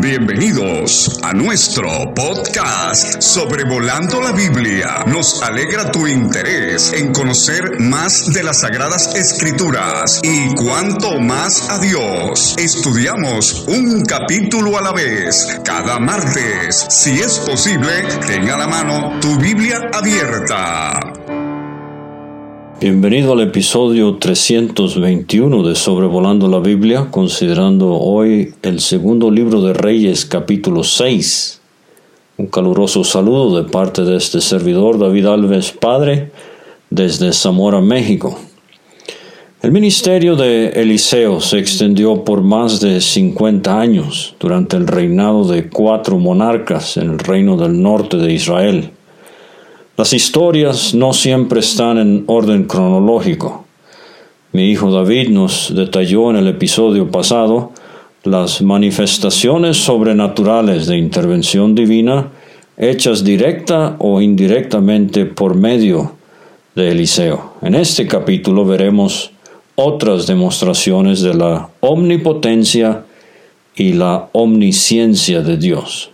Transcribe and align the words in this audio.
Bienvenidos 0.00 1.18
a 1.24 1.32
nuestro 1.32 2.14
podcast 2.14 3.20
Sobrevolando 3.20 4.22
la 4.22 4.30
Biblia. 4.30 5.02
Nos 5.08 5.42
alegra 5.42 5.90
tu 5.90 6.06
interés 6.06 6.92
en 6.92 7.12
conocer 7.12 7.80
más 7.80 8.32
de 8.32 8.44
las 8.44 8.60
Sagradas 8.60 9.16
Escrituras 9.16 10.20
y 10.22 10.54
cuanto 10.54 11.18
más 11.18 11.68
a 11.68 11.80
Dios. 11.80 12.54
Estudiamos 12.58 13.64
un 13.66 14.04
capítulo 14.04 14.78
a 14.78 14.82
la 14.82 14.92
vez 14.92 15.58
cada 15.64 15.98
martes. 15.98 16.86
Si 16.88 17.18
es 17.18 17.40
posible, 17.40 18.04
tenga 18.24 18.54
a 18.54 18.58
la 18.58 18.68
mano 18.68 19.18
tu 19.20 19.36
Biblia 19.36 19.80
abierta. 19.92 21.17
Bienvenido 22.80 23.32
al 23.32 23.40
episodio 23.40 24.18
321 24.18 25.64
de 25.64 25.74
Sobrevolando 25.74 26.46
la 26.46 26.60
Biblia, 26.60 27.08
considerando 27.10 27.94
hoy 27.94 28.54
el 28.62 28.78
segundo 28.78 29.32
libro 29.32 29.60
de 29.62 29.72
Reyes 29.72 30.24
capítulo 30.24 30.84
6. 30.84 31.60
Un 32.36 32.46
caluroso 32.46 33.02
saludo 33.02 33.60
de 33.60 33.68
parte 33.68 34.02
de 34.02 34.16
este 34.16 34.40
servidor 34.40 34.96
David 34.96 35.26
Alves 35.26 35.72
Padre 35.72 36.30
desde 36.88 37.32
Zamora, 37.32 37.80
México. 37.80 38.38
El 39.60 39.72
ministerio 39.72 40.36
de 40.36 40.68
Eliseo 40.68 41.40
se 41.40 41.58
extendió 41.58 42.22
por 42.22 42.42
más 42.42 42.78
de 42.78 43.00
50 43.00 43.80
años 43.80 44.36
durante 44.38 44.76
el 44.76 44.86
reinado 44.86 45.42
de 45.48 45.68
cuatro 45.68 46.16
monarcas 46.20 46.96
en 46.96 47.10
el 47.10 47.18
reino 47.18 47.56
del 47.56 47.82
norte 47.82 48.18
de 48.18 48.32
Israel. 48.32 48.92
Las 49.98 50.12
historias 50.12 50.94
no 50.94 51.12
siempre 51.12 51.58
están 51.58 51.98
en 51.98 52.22
orden 52.28 52.66
cronológico. 52.66 53.64
Mi 54.52 54.70
hijo 54.70 54.92
David 54.92 55.30
nos 55.30 55.74
detalló 55.74 56.30
en 56.30 56.36
el 56.36 56.46
episodio 56.46 57.10
pasado 57.10 57.72
las 58.22 58.62
manifestaciones 58.62 59.76
sobrenaturales 59.76 60.86
de 60.86 60.98
intervención 60.98 61.74
divina 61.74 62.28
hechas 62.76 63.24
directa 63.24 63.96
o 63.98 64.20
indirectamente 64.20 65.26
por 65.26 65.56
medio 65.56 66.12
de 66.76 66.92
Eliseo. 66.92 67.54
En 67.60 67.74
este 67.74 68.06
capítulo 68.06 68.64
veremos 68.64 69.32
otras 69.74 70.28
demostraciones 70.28 71.22
de 71.22 71.34
la 71.34 71.70
omnipotencia 71.80 73.02
y 73.74 73.94
la 73.94 74.28
omnisciencia 74.30 75.40
de 75.40 75.56
Dios. 75.56 76.12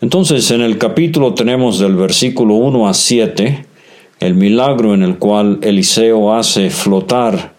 Entonces 0.00 0.50
en 0.52 0.60
el 0.60 0.78
capítulo 0.78 1.34
tenemos 1.34 1.78
del 1.80 1.96
versículo 1.96 2.54
1 2.54 2.88
a 2.88 2.94
7 2.94 3.66
el 4.20 4.34
milagro 4.34 4.94
en 4.94 5.02
el 5.02 5.18
cual 5.18 5.58
Eliseo 5.62 6.34
hace 6.34 6.70
flotar 6.70 7.54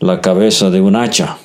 la 0.00 0.20
cabeza 0.20 0.70
de 0.70 0.80
un 0.80 0.96
hacha. 0.96 1.38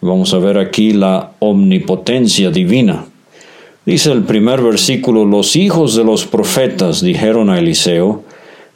Vamos 0.00 0.34
a 0.34 0.38
ver 0.38 0.58
aquí 0.58 0.92
la 0.92 1.32
omnipotencia 1.38 2.50
divina. 2.50 3.06
Dice 3.84 4.12
el 4.12 4.22
primer 4.22 4.62
versículo, 4.62 5.24
los 5.24 5.56
hijos 5.56 5.94
de 5.94 6.04
los 6.04 6.26
profetas 6.26 7.00
dijeron 7.00 7.50
a 7.50 7.58
Eliseo, 7.58 8.24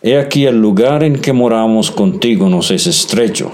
He 0.03 0.19
aquí 0.19 0.47
el 0.47 0.61
lugar 0.61 1.05
en 1.05 1.21
que 1.21 1.33
moramos 1.33 1.91
contigo 1.91 2.49
nos 2.49 2.71
es 2.73 2.87
estrecho. 2.87 3.53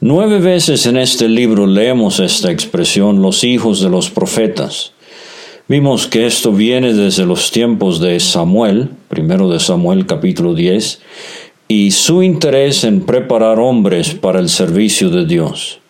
Nueve 0.00 0.40
veces 0.40 0.84
en 0.84 0.98
este 0.98 1.28
libro 1.28 1.66
leemos 1.66 2.20
esta 2.20 2.50
expresión, 2.50 3.22
los 3.22 3.44
hijos 3.44 3.80
de 3.80 3.88
los 3.88 4.10
profetas. 4.10 4.93
Vimos 5.66 6.06
que 6.06 6.26
esto 6.26 6.52
viene 6.52 6.92
desde 6.92 7.24
los 7.24 7.50
tiempos 7.50 7.98
de 7.98 8.20
Samuel, 8.20 8.90
primero 9.08 9.48
de 9.48 9.58
Samuel 9.58 10.04
capítulo 10.04 10.52
10, 10.52 11.00
y 11.68 11.90
su 11.92 12.22
interés 12.22 12.84
en 12.84 13.00
preparar 13.00 13.58
hombres 13.58 14.12
para 14.12 14.40
el 14.40 14.50
servicio 14.50 15.08
de 15.08 15.24
Dios. 15.24 15.80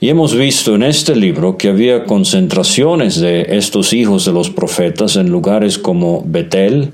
Y 0.00 0.08
hemos 0.08 0.34
visto 0.34 0.74
en 0.74 0.82
este 0.82 1.14
libro 1.14 1.56
que 1.56 1.68
había 1.68 2.06
concentraciones 2.06 3.20
de 3.20 3.56
estos 3.56 3.92
hijos 3.92 4.24
de 4.24 4.32
los 4.32 4.50
profetas 4.50 5.14
en 5.14 5.30
lugares 5.30 5.78
como 5.78 6.24
Betel, 6.26 6.92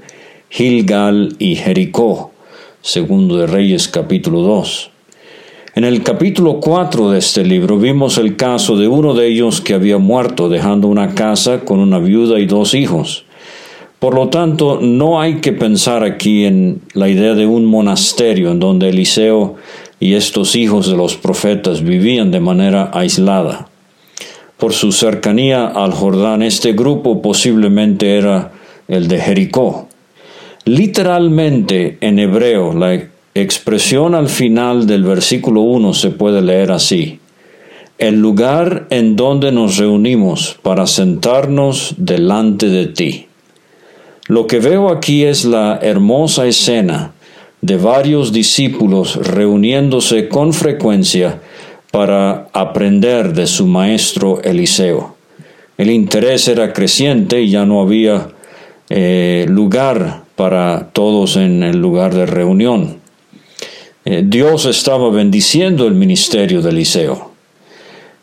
Gilgal 0.51 1.35
y 1.39 1.57
Jericó, 1.57 2.33
segundo 2.83 3.39
de 3.39 3.47
Reyes 3.47 3.89
capítulo 3.89 4.43
2. 4.43 4.91
En 5.81 5.87
el 5.87 6.03
capítulo 6.03 6.61
4 6.61 7.13
de 7.13 7.19
este 7.21 7.43
libro 7.43 7.79
vimos 7.79 8.19
el 8.19 8.37
caso 8.37 8.77
de 8.77 8.87
uno 8.87 9.15
de 9.15 9.29
ellos 9.29 9.63
que 9.63 9.73
había 9.73 9.97
muerto 9.97 10.51
dejando 10.51 10.89
una 10.89 11.15
casa 11.15 11.61
con 11.61 11.79
una 11.79 11.99
viuda 11.99 12.39
y 12.39 12.45
dos 12.45 12.75
hijos. 12.75 13.25
Por 13.99 14.15
lo 14.15 14.29
tanto, 14.29 14.79
no 14.83 15.23
hay 15.23 15.37
que 15.37 15.55
pensar 15.55 16.05
aquí 16.05 16.45
en 16.45 16.83
la 16.93 17.09
idea 17.09 17.33
de 17.33 17.47
un 17.47 17.65
monasterio 17.65 18.51
en 18.51 18.61
donde 18.61 18.91
Eliseo 18.91 19.55
y 19.99 20.13
estos 20.13 20.55
hijos 20.55 20.87
de 20.87 20.99
los 20.99 21.17
profetas 21.17 21.83
vivían 21.83 22.31
de 22.31 22.41
manera 22.41 22.91
aislada. 22.93 23.71
Por 24.59 24.75
su 24.75 24.93
cercanía 24.93 25.67
al 25.67 25.93
Jordán, 25.93 26.43
este 26.43 26.75
grupo 26.75 27.23
posiblemente 27.23 28.19
era 28.19 28.53
el 28.87 29.09
de 29.09 29.19
Jericó. 29.19 29.89
Literalmente 30.67 31.97
en 32.03 32.19
hebreo, 32.19 32.75
la 32.75 32.93
expresión 33.35 34.15
al 34.15 34.29
final 34.29 34.87
del 34.87 35.05
versículo 35.05 35.63
1 35.63 35.95
se 35.95 36.11
puede 36.11 36.43
leer 36.43 36.73
así. 36.73 37.21
El 37.99 38.21
lugar 38.21 38.87
en 38.91 39.15
donde 39.17 39.53
nos 39.53 39.77
reunimos 39.77 40.59
para 40.63 40.87
sentarnos 40.87 41.95
delante 41.99 42.69
de 42.69 42.87
ti. 42.87 43.27
Lo 44.27 44.47
que 44.47 44.59
veo 44.59 44.91
aquí 44.91 45.25
es 45.25 45.45
la 45.45 45.79
hermosa 45.83 46.47
escena 46.47 47.13
de 47.61 47.77
varios 47.77 48.33
discípulos 48.33 49.17
reuniéndose 49.17 50.29
con 50.29 50.53
frecuencia 50.53 51.41
para 51.91 52.49
aprender 52.53 53.35
de 53.35 53.47
su 53.47 53.67
maestro 53.67 54.41
Eliseo. 54.43 55.17
El 55.77 55.91
interés 55.91 56.47
era 56.49 56.73
creciente 56.73 57.43
y 57.43 57.51
ya 57.51 57.67
no 57.67 57.81
había 57.81 58.29
eh, 58.89 59.47
lugar 59.49 60.23
para 60.37 60.89
todos 60.93 61.37
en 61.37 61.63
el 61.63 61.79
lugar 61.79 62.15
de 62.15 62.27
reunión. 62.27 63.00
Eh, 64.05 64.23
Dios 64.27 64.65
estaba 64.65 65.11
bendiciendo 65.11 65.87
el 65.87 65.95
ministerio 65.95 66.63
de 66.63 66.71
Eliseo. 66.71 67.33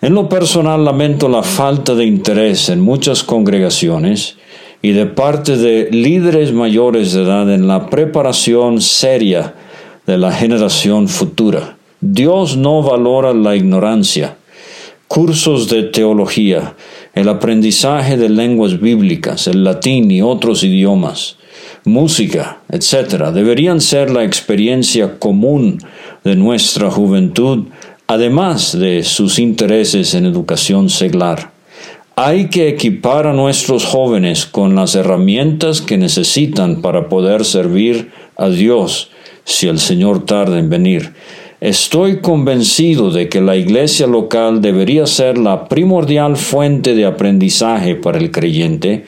En 0.02 0.16
lo 0.16 0.28
personal 0.28 0.84
lamento 0.84 1.28
la 1.28 1.44
falta 1.44 1.94
de 1.94 2.06
interés 2.06 2.70
en 2.70 2.82
muchas 2.82 3.24
congregaciones 3.24 4.38
y 4.82 4.92
de 4.92 5.06
parte 5.06 5.58
de 5.58 5.90
líderes 5.92 6.52
mayores 6.52 7.14
de 7.14 7.24
edad 7.24 7.52
en 7.54 7.68
la 7.68 7.90
preparación 7.90 8.82
seria 8.82 9.56
de 10.06 10.18
la 10.18 10.32
generación 10.32 11.08
futura. 11.08 11.78
Dios 12.00 12.58
no 12.58 12.82
valora 12.82 13.34
la 13.34 13.56
ignorancia. 13.56 14.38
Cursos 15.08 15.70
de 15.70 15.84
teología, 15.84 16.76
el 17.14 17.30
aprendizaje 17.30 18.18
de 18.18 18.30
lenguas 18.30 18.80
bíblicas, 18.80 19.48
el 19.48 19.64
latín 19.64 20.12
y 20.12 20.22
otros 20.22 20.64
idiomas, 20.64 21.38
música, 21.88 22.60
etc., 22.70 23.32
deberían 23.34 23.82
ser 23.82 24.12
la 24.12 24.24
experiencia 24.24 25.18
común 25.18 25.80
de 26.24 26.36
nuestra 26.36 26.92
juventud, 26.92 27.66
además 28.06 28.78
de 28.78 29.04
sus 29.04 29.40
intereses 29.40 30.14
en 30.14 30.26
educación 30.26 30.90
seglar. 30.90 31.52
Hay 32.16 32.48
que 32.48 32.68
equipar 32.68 33.28
a 33.28 33.34
nuestros 33.34 33.86
jóvenes 33.86 34.46
con 34.46 34.76
las 34.76 34.96
herramientas 34.96 35.82
que 35.82 35.98
necesitan 35.98 36.82
para 36.82 37.10
poder 37.10 37.46
servir 37.46 38.12
a 38.36 38.50
Dios 38.50 39.12
si 39.44 39.68
el 39.68 39.80
Señor 39.80 40.26
tarda 40.26 40.60
en 40.60 40.70
venir. 40.70 41.14
Estoy 41.60 42.20
convencido 42.20 43.10
de 43.10 43.30
que 43.30 43.42
la 43.42 43.56
iglesia 43.56 44.06
local 44.06 44.62
debería 44.62 45.08
ser 45.08 45.40
la 45.40 45.68
primordial 45.68 46.38
fuente 46.38 46.94
de 46.94 47.06
aprendizaje 47.06 47.96
para 47.96 48.20
el 48.20 48.30
creyente, 48.30 49.06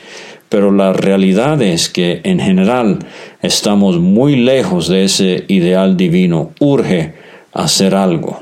pero 0.50 0.72
la 0.72 0.94
realidad 0.94 1.62
es 1.62 1.90
que 1.90 2.22
en 2.24 2.40
general 2.40 3.00
estamos 3.42 4.00
muy 4.00 4.36
lejos 4.36 4.88
de 4.88 5.06
ese 5.06 5.46
ideal 5.48 5.96
divino. 5.96 6.52
Urge 6.60 7.14
hacer 7.54 7.96
algo. 7.96 8.42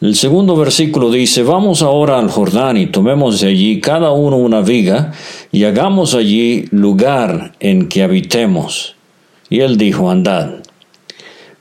El 0.00 0.16
segundo 0.16 0.56
versículo 0.56 1.12
dice, 1.12 1.44
vamos 1.44 1.80
ahora 1.80 2.18
al 2.18 2.28
Jordán 2.28 2.76
y 2.76 2.86
tomemos 2.86 3.40
de 3.40 3.48
allí 3.48 3.80
cada 3.80 4.10
uno 4.10 4.36
una 4.36 4.60
viga 4.60 5.12
y 5.52 5.62
hagamos 5.62 6.14
allí 6.16 6.64
lugar 6.72 7.52
en 7.60 7.88
que 7.88 8.02
habitemos. 8.02 8.96
Y 9.48 9.60
él 9.60 9.76
dijo, 9.76 10.10
andad. 10.10 10.54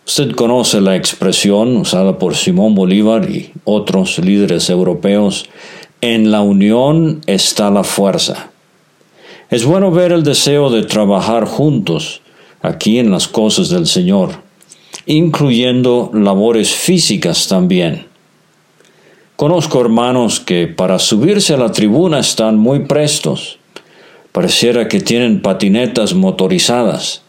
Usted 0.07 0.31
conoce 0.31 0.81
la 0.81 0.95
expresión 0.95 1.78
usada 1.78 2.18
por 2.18 2.36
Simón 2.36 2.74
Bolívar 2.74 3.30
y 3.30 3.51
otros 3.63 4.18
líderes 4.18 4.72
europeos, 4.72 5.48
en 6.01 6.31
la 6.31 6.42
unión 6.42 7.22
está 7.28 7.69
la 7.69 7.83
fuerza. 7.83 8.50
Es 9.51 9.65
bueno 9.65 9.92
ver 9.92 10.13
el 10.13 10.24
deseo 10.24 10.69
de 10.69 10.83
trabajar 10.83 11.44
juntos 11.44 12.21
aquí 12.62 13.00
en 13.00 13.12
las 13.12 13.27
cosas 13.27 13.68
del 13.68 13.86
Señor, 13.86 14.30
incluyendo 15.06 16.09
labores 16.13 16.74
físicas 16.74 17.50
también. 17.50 18.06
Conozco 19.36 19.81
hermanos 19.81 20.39
que 20.39 20.68
para 20.68 21.00
subirse 21.00 21.53
a 21.53 21.57
la 21.57 21.74
tribuna 21.74 22.19
están 22.19 22.57
muy 22.57 22.86
prestos. 22.86 23.59
Pareciera 24.31 24.88
que 24.88 25.01
tienen 25.01 25.42
patinetas 25.42 26.13
motorizadas. 26.13 27.21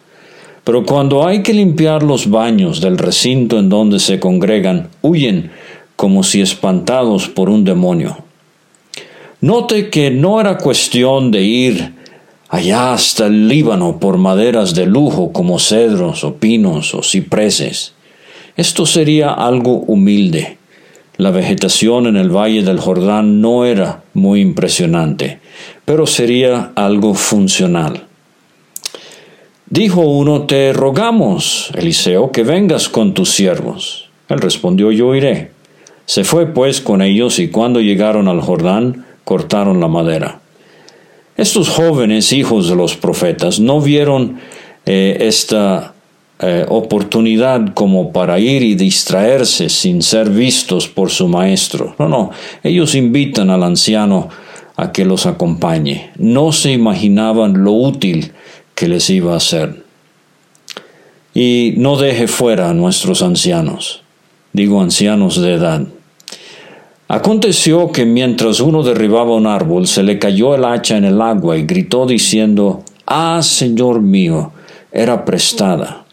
Pero 0.62 0.86
cuando 0.86 1.26
hay 1.26 1.42
que 1.42 1.52
limpiar 1.52 2.04
los 2.04 2.30
baños 2.30 2.80
del 2.80 2.98
recinto 2.98 3.58
en 3.58 3.68
donde 3.68 3.98
se 3.98 4.20
congregan, 4.20 4.90
huyen 5.00 5.50
como 5.96 6.22
si 6.22 6.40
espantados 6.40 7.26
por 7.26 7.50
un 7.50 7.64
demonio. 7.64 8.18
Note 9.40 9.90
que 9.90 10.12
no 10.12 10.40
era 10.40 10.58
cuestión 10.58 11.32
de 11.32 11.42
ir 11.42 12.01
allá 12.52 12.92
hasta 12.92 13.28
el 13.28 13.48
Líbano 13.48 13.98
por 13.98 14.18
maderas 14.18 14.74
de 14.74 14.84
lujo 14.84 15.32
como 15.32 15.58
cedros 15.58 16.22
o 16.22 16.34
pinos 16.34 16.94
o 16.94 17.02
cipreses. 17.02 17.94
Esto 18.58 18.84
sería 18.84 19.30
algo 19.30 19.78
humilde. 19.78 20.58
La 21.16 21.30
vegetación 21.30 22.06
en 22.06 22.18
el 22.18 22.28
valle 22.28 22.62
del 22.62 22.78
Jordán 22.78 23.40
no 23.40 23.64
era 23.64 24.02
muy 24.12 24.42
impresionante, 24.42 25.40
pero 25.86 26.06
sería 26.06 26.72
algo 26.74 27.14
funcional. 27.14 28.04
Dijo 29.70 30.02
uno, 30.02 30.42
te 30.42 30.74
rogamos, 30.74 31.70
Eliseo, 31.74 32.32
que 32.32 32.42
vengas 32.42 32.90
con 32.90 33.14
tus 33.14 33.30
siervos. 33.30 34.10
Él 34.28 34.40
respondió, 34.40 34.92
yo 34.92 35.14
iré. 35.14 35.52
Se 36.04 36.22
fue 36.22 36.44
pues 36.48 36.82
con 36.82 37.00
ellos 37.00 37.38
y 37.38 37.48
cuando 37.48 37.80
llegaron 37.80 38.28
al 38.28 38.42
Jordán, 38.42 39.06
cortaron 39.24 39.80
la 39.80 39.88
madera. 39.88 40.41
Estos 41.36 41.68
jóvenes 41.68 42.32
hijos 42.32 42.68
de 42.68 42.76
los 42.76 42.96
profetas 42.96 43.58
no 43.58 43.80
vieron 43.80 44.38
eh, 44.84 45.16
esta 45.20 45.94
eh, 46.40 46.66
oportunidad 46.68 47.72
como 47.72 48.12
para 48.12 48.38
ir 48.38 48.62
y 48.62 48.74
distraerse 48.74 49.68
sin 49.68 50.02
ser 50.02 50.28
vistos 50.28 50.88
por 50.88 51.10
su 51.10 51.28
maestro. 51.28 51.94
No, 51.98 52.08
no, 52.08 52.30
ellos 52.62 52.94
invitan 52.94 53.48
al 53.50 53.62
anciano 53.62 54.28
a 54.76 54.92
que 54.92 55.04
los 55.04 55.26
acompañe. 55.26 56.10
No 56.18 56.52
se 56.52 56.72
imaginaban 56.72 57.62
lo 57.64 57.72
útil 57.72 58.32
que 58.74 58.88
les 58.88 59.08
iba 59.08 59.36
a 59.36 59.40
ser. 59.40 59.84
Y 61.34 61.74
no 61.76 61.96
deje 61.96 62.26
fuera 62.26 62.70
a 62.70 62.74
nuestros 62.74 63.22
ancianos, 63.22 64.02
digo 64.52 64.82
ancianos 64.82 65.40
de 65.40 65.54
edad. 65.54 65.86
Aconteció 67.12 67.92
que 67.92 68.06
mientras 68.06 68.60
uno 68.60 68.82
derribaba 68.82 69.34
un 69.34 69.46
árbol, 69.46 69.86
se 69.86 70.02
le 70.02 70.18
cayó 70.18 70.54
el 70.54 70.64
hacha 70.64 70.96
en 70.96 71.04
el 71.04 71.20
agua 71.20 71.58
y 71.58 71.66
gritó 71.66 72.06
diciendo, 72.06 72.84
Ah, 73.04 73.40
Señor 73.42 74.00
mío, 74.00 74.52
era 74.90 75.26
prestada. 75.26 76.06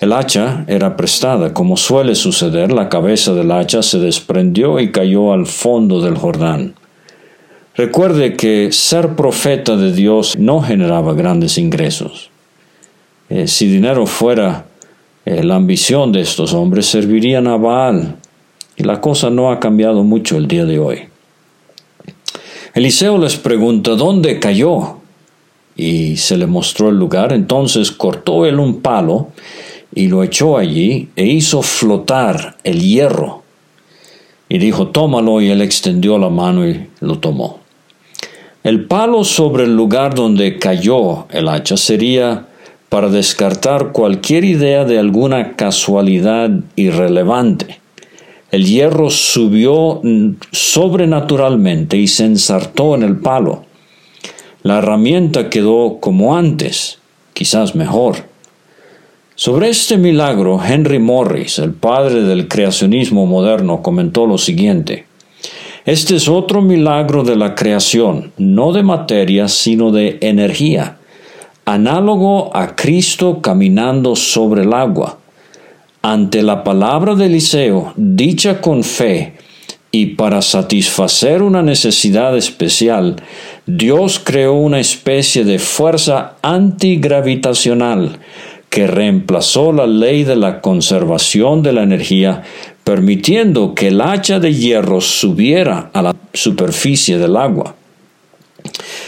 El 0.00 0.14
hacha 0.14 0.64
era 0.68 0.96
prestada, 0.96 1.52
como 1.52 1.76
suele 1.76 2.14
suceder, 2.14 2.72
la 2.72 2.88
cabeza 2.88 3.34
del 3.34 3.52
hacha 3.52 3.82
se 3.82 3.98
desprendió 3.98 4.80
y 4.80 4.90
cayó 4.90 5.34
al 5.34 5.44
fondo 5.44 6.00
del 6.00 6.16
Jordán. 6.16 6.74
Recuerde 7.74 8.36
que 8.36 8.72
ser 8.72 9.16
profeta 9.16 9.76
de 9.76 9.92
Dios 9.92 10.38
no 10.38 10.62
generaba 10.62 11.12
grandes 11.12 11.58
ingresos. 11.58 12.30
Eh, 13.28 13.46
si 13.46 13.68
dinero 13.68 14.06
fuera 14.06 14.64
eh, 15.26 15.42
la 15.42 15.56
ambición 15.56 16.10
de 16.10 16.22
estos 16.22 16.54
hombres, 16.54 16.86
servirían 16.86 17.46
a 17.46 17.58
Baal. 17.58 18.16
Y 18.78 18.84
la 18.84 19.00
cosa 19.00 19.28
no 19.28 19.50
ha 19.50 19.58
cambiado 19.58 20.04
mucho 20.04 20.36
el 20.36 20.46
día 20.46 20.64
de 20.64 20.78
hoy. 20.78 21.08
Eliseo 22.74 23.18
les 23.18 23.36
pregunta, 23.36 23.96
¿dónde 23.96 24.38
cayó? 24.38 24.98
Y 25.74 26.16
se 26.16 26.36
le 26.36 26.46
mostró 26.46 26.90
el 26.90 26.96
lugar. 26.96 27.32
Entonces 27.32 27.90
cortó 27.90 28.46
él 28.46 28.60
un 28.60 28.80
palo 28.80 29.28
y 29.92 30.06
lo 30.06 30.22
echó 30.22 30.56
allí 30.56 31.08
e 31.16 31.26
hizo 31.26 31.60
flotar 31.62 32.56
el 32.62 32.80
hierro. 32.80 33.42
Y 34.48 34.58
dijo, 34.58 34.88
tómalo, 34.88 35.40
y 35.40 35.48
él 35.48 35.60
extendió 35.60 36.16
la 36.16 36.30
mano 36.30 36.66
y 36.66 36.88
lo 37.00 37.18
tomó. 37.18 37.58
El 38.62 38.84
palo 38.84 39.24
sobre 39.24 39.64
el 39.64 39.74
lugar 39.74 40.14
donde 40.14 40.58
cayó 40.60 41.26
el 41.30 41.48
hacha 41.48 41.76
sería 41.76 42.46
para 42.88 43.08
descartar 43.08 43.90
cualquier 43.90 44.44
idea 44.44 44.84
de 44.84 45.00
alguna 45.00 45.56
casualidad 45.56 46.50
irrelevante. 46.76 47.80
El 48.50 48.64
hierro 48.64 49.10
subió 49.10 50.00
sobrenaturalmente 50.52 51.98
y 51.98 52.06
se 52.06 52.24
ensartó 52.24 52.94
en 52.94 53.02
el 53.02 53.18
palo. 53.18 53.64
La 54.62 54.78
herramienta 54.78 55.50
quedó 55.50 55.98
como 56.00 56.36
antes, 56.36 56.98
quizás 57.34 57.74
mejor. 57.74 58.16
Sobre 59.34 59.68
este 59.68 59.98
milagro, 59.98 60.60
Henry 60.64 60.98
Morris, 60.98 61.58
el 61.58 61.72
padre 61.72 62.22
del 62.22 62.48
creacionismo 62.48 63.26
moderno, 63.26 63.82
comentó 63.82 64.26
lo 64.26 64.38
siguiente. 64.38 65.06
Este 65.84 66.16
es 66.16 66.28
otro 66.28 66.60
milagro 66.60 67.22
de 67.22 67.36
la 67.36 67.54
creación, 67.54 68.32
no 68.36 68.72
de 68.72 68.82
materia, 68.82 69.46
sino 69.48 69.92
de 69.92 70.18
energía, 70.22 70.98
análogo 71.64 72.50
a 72.56 72.74
Cristo 72.74 73.40
caminando 73.40 74.16
sobre 74.16 74.62
el 74.62 74.72
agua. 74.72 75.18
Ante 76.02 76.42
la 76.42 76.62
palabra 76.62 77.16
de 77.16 77.26
Eliseo, 77.26 77.92
dicha 77.96 78.60
con 78.60 78.84
fe, 78.84 79.34
y 79.90 80.06
para 80.06 80.42
satisfacer 80.42 81.42
una 81.42 81.62
necesidad 81.62 82.36
especial, 82.36 83.16
Dios 83.66 84.20
creó 84.22 84.54
una 84.54 84.78
especie 84.78 85.44
de 85.44 85.58
fuerza 85.58 86.36
antigravitacional 86.42 88.18
que 88.68 88.86
reemplazó 88.86 89.72
la 89.72 89.86
ley 89.86 90.24
de 90.24 90.36
la 90.36 90.60
conservación 90.60 91.62
de 91.62 91.72
la 91.72 91.82
energía, 91.82 92.42
permitiendo 92.84 93.74
que 93.74 93.88
el 93.88 94.00
hacha 94.00 94.38
de 94.38 94.54
hierro 94.54 95.00
subiera 95.00 95.90
a 95.92 96.02
la 96.02 96.14
superficie 96.32 97.18
del 97.18 97.36
agua. 97.36 97.74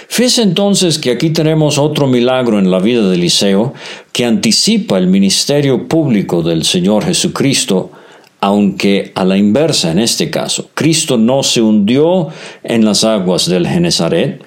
Fíjese 0.08 0.42
entonces 0.42 0.98
que 0.98 1.10
aquí 1.10 1.30
tenemos 1.30 1.78
otro 1.78 2.06
milagro 2.06 2.58
en 2.58 2.70
la 2.70 2.78
vida 2.78 3.08
de 3.08 3.14
Eliseo 3.14 3.74
que 4.12 4.24
anticipa 4.24 4.98
el 4.98 5.06
ministerio 5.06 5.88
público 5.88 6.42
del 6.42 6.64
Señor 6.64 7.04
Jesucristo, 7.04 7.90
aunque 8.40 9.12
a 9.14 9.24
la 9.24 9.36
inversa 9.36 9.90
en 9.92 9.98
este 9.98 10.30
caso. 10.30 10.70
Cristo 10.74 11.16
no 11.16 11.42
se 11.42 11.62
hundió 11.62 12.28
en 12.62 12.84
las 12.84 13.04
aguas 13.04 13.48
del 13.48 13.66
Genezaret, 13.66 14.42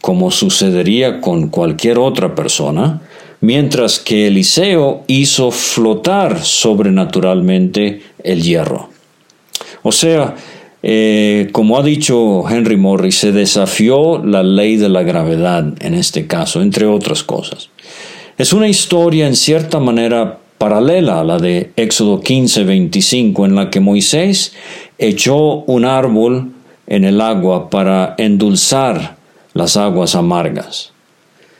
como 0.00 0.30
sucedería 0.30 1.20
con 1.20 1.48
cualquier 1.48 1.98
otra 1.98 2.34
persona, 2.34 3.02
mientras 3.40 3.98
que 3.98 4.26
Eliseo 4.28 5.04
hizo 5.06 5.50
flotar 5.50 6.42
sobrenaturalmente 6.44 8.02
el 8.22 8.42
hierro. 8.42 8.90
O 9.82 9.92
sea, 9.92 10.36
eh, 10.82 11.48
como 11.52 11.78
ha 11.78 11.82
dicho 11.82 12.48
Henry 12.48 12.76
Morris, 12.76 13.18
se 13.18 13.32
desafió 13.32 14.24
la 14.24 14.42
ley 14.42 14.76
de 14.76 14.88
la 14.88 15.02
gravedad 15.02 15.74
en 15.80 15.94
este 15.94 16.26
caso, 16.26 16.62
entre 16.62 16.86
otras 16.86 17.22
cosas. 17.22 17.68
Es 18.38 18.52
una 18.52 18.68
historia 18.68 19.26
en 19.26 19.36
cierta 19.36 19.78
manera 19.80 20.38
paralela 20.56 21.20
a 21.20 21.24
la 21.24 21.38
de 21.38 21.72
Éxodo 21.76 22.20
15, 22.20 22.64
25, 22.64 23.44
en 23.44 23.54
la 23.54 23.70
que 23.70 23.80
Moisés 23.80 24.54
echó 24.98 25.64
un 25.66 25.84
árbol 25.84 26.52
en 26.86 27.04
el 27.04 27.20
agua 27.20 27.70
para 27.70 28.14
endulzar 28.18 29.16
las 29.52 29.76
aguas 29.76 30.14
amargas. 30.14 30.92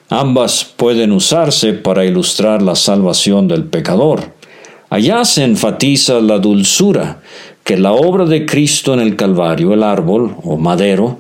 Ambas 0.09 0.65
pueden 0.65 1.13
usarse 1.13 1.73
para 1.73 2.05
ilustrar 2.05 2.63
la 2.63 2.75
salvación 2.75 3.47
del 3.47 3.65
pecador. 3.65 4.35
Allá 4.91 5.25
se 5.25 5.45
enfatiza 5.45 6.21
la 6.21 6.39
dulzura 6.39 7.21
que 7.65 7.77
la 7.77 7.93
obra 7.93 8.25
de 8.25 8.47
Cristo 8.47 8.95
en 8.95 9.01
el 9.01 9.17
Calvario, 9.17 9.75
el 9.75 9.83
árbol 9.83 10.37
o 10.43 10.57
madero, 10.57 11.19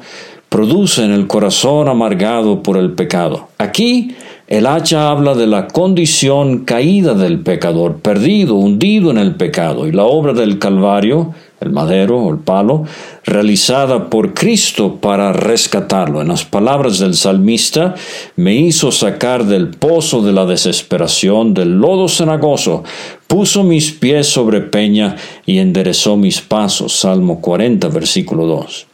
produce 0.48 1.04
en 1.04 1.12
el 1.12 1.26
corazón 1.26 1.88
amargado 1.88 2.62
por 2.62 2.76
el 2.76 2.92
pecado. 2.92 3.48
Aquí 3.58 4.16
el 4.48 4.66
hacha 4.66 5.10
habla 5.10 5.34
de 5.34 5.46
la 5.46 5.68
condición 5.68 6.64
caída 6.64 7.14
del 7.14 7.40
pecador, 7.40 7.98
perdido, 7.98 8.56
hundido 8.56 9.10
en 9.12 9.18
el 9.18 9.36
pecado, 9.36 9.86
y 9.86 9.92
la 9.92 10.04
obra 10.04 10.32
del 10.32 10.58
Calvario 10.58 11.34
el 11.60 11.70
madero 11.70 12.18
o 12.18 12.32
el 12.32 12.38
palo, 12.38 12.84
realizada 13.24 14.08
por 14.08 14.32
Cristo 14.32 14.96
para 14.96 15.32
rescatarlo. 15.32 16.22
En 16.22 16.28
las 16.28 16.44
palabras 16.44 16.98
del 16.98 17.14
salmista, 17.14 17.94
me 18.36 18.54
hizo 18.54 18.90
sacar 18.90 19.44
del 19.44 19.68
pozo 19.68 20.22
de 20.22 20.32
la 20.32 20.46
desesperación, 20.46 21.52
del 21.52 21.78
lodo 21.78 22.08
cenagoso, 22.08 22.82
puso 23.30 23.62
mis 23.62 23.92
pies 23.92 24.26
sobre 24.26 24.60
peña 24.60 25.14
y 25.46 25.58
enderezó 25.58 26.16
mis 26.16 26.40
pasos. 26.40 26.98
Salmo 26.98 27.40
40, 27.40 27.86
versículo 27.86 28.44
2. 28.46 28.86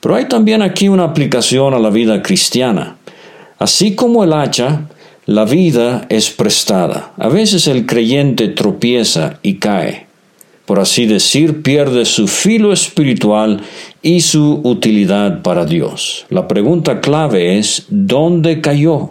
Pero 0.00 0.14
hay 0.14 0.26
también 0.28 0.60
aquí 0.60 0.88
una 0.88 1.04
aplicación 1.04 1.72
a 1.72 1.78
la 1.78 1.88
vida 1.88 2.22
cristiana. 2.22 2.98
Así 3.58 3.94
como 3.94 4.22
el 4.22 4.34
hacha, 4.34 4.82
la 5.24 5.46
vida 5.46 6.04
es 6.10 6.28
prestada. 6.28 7.14
A 7.16 7.28
veces 7.28 7.66
el 7.66 7.86
creyente 7.86 8.48
tropieza 8.48 9.38
y 9.42 9.54
cae 9.54 10.04
por 10.66 10.80
así 10.80 11.04
decir, 11.04 11.62
pierde 11.62 12.06
su 12.06 12.26
filo 12.26 12.72
espiritual 12.72 13.60
y 14.02 14.22
su 14.22 14.60
utilidad 14.64 15.42
para 15.42 15.66
Dios. 15.66 16.24
La 16.30 16.48
pregunta 16.48 17.02
clave 17.02 17.58
es, 17.58 17.84
¿dónde 17.90 18.62
cayó? 18.62 19.10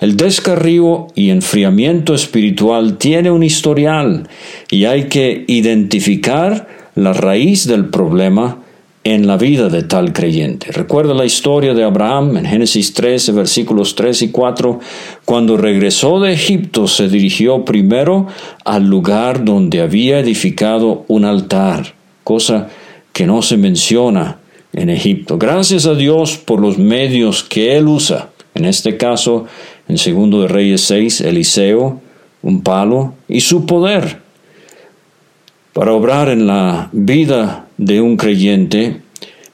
El 0.00 0.16
descarrío 0.16 1.08
y 1.14 1.30
enfriamiento 1.30 2.14
espiritual 2.14 2.98
tiene 2.98 3.30
un 3.30 3.42
historial 3.42 4.28
y 4.70 4.84
hay 4.84 5.04
que 5.04 5.44
identificar 5.46 6.68
la 6.94 7.12
raíz 7.12 7.66
del 7.66 7.86
problema 7.86 8.58
en 9.04 9.28
la 9.28 9.36
vida 9.36 9.68
de 9.68 9.84
tal 9.84 10.12
creyente. 10.12 10.72
Recuerda 10.72 11.14
la 11.14 11.24
historia 11.24 11.74
de 11.74 11.84
Abraham 11.84 12.38
en 12.38 12.44
Génesis 12.44 12.92
13, 12.92 13.30
versículos 13.32 13.94
3 13.94 14.22
y 14.22 14.28
4. 14.30 14.80
Cuando 15.24 15.56
regresó 15.56 16.18
de 16.18 16.32
Egipto 16.32 16.88
se 16.88 17.08
dirigió 17.08 17.64
primero 17.64 18.26
al 18.64 18.88
lugar 18.88 19.44
donde 19.44 19.80
había 19.80 20.18
edificado 20.18 21.04
un 21.06 21.24
altar, 21.24 21.94
cosa 22.24 22.68
que 23.12 23.26
no 23.26 23.42
se 23.42 23.56
menciona 23.56 24.38
en 24.72 24.90
Egipto. 24.90 25.38
Gracias 25.38 25.86
a 25.86 25.94
Dios 25.94 26.36
por 26.36 26.60
los 26.60 26.76
medios 26.76 27.44
que 27.44 27.76
Él 27.76 27.86
usa. 27.86 28.30
En 28.56 28.64
este 28.64 28.96
caso, 28.96 29.44
en 29.86 29.98
segundo 29.98 30.40
de 30.40 30.48
Reyes 30.48 30.80
6, 30.80 31.20
Eliseo, 31.20 32.00
un 32.40 32.62
palo 32.62 33.12
y 33.28 33.40
su 33.40 33.66
poder 33.66 34.20
para 35.74 35.92
obrar 35.92 36.30
en 36.30 36.46
la 36.46 36.88
vida 36.92 37.66
de 37.76 38.00
un 38.00 38.16
creyente 38.16 39.02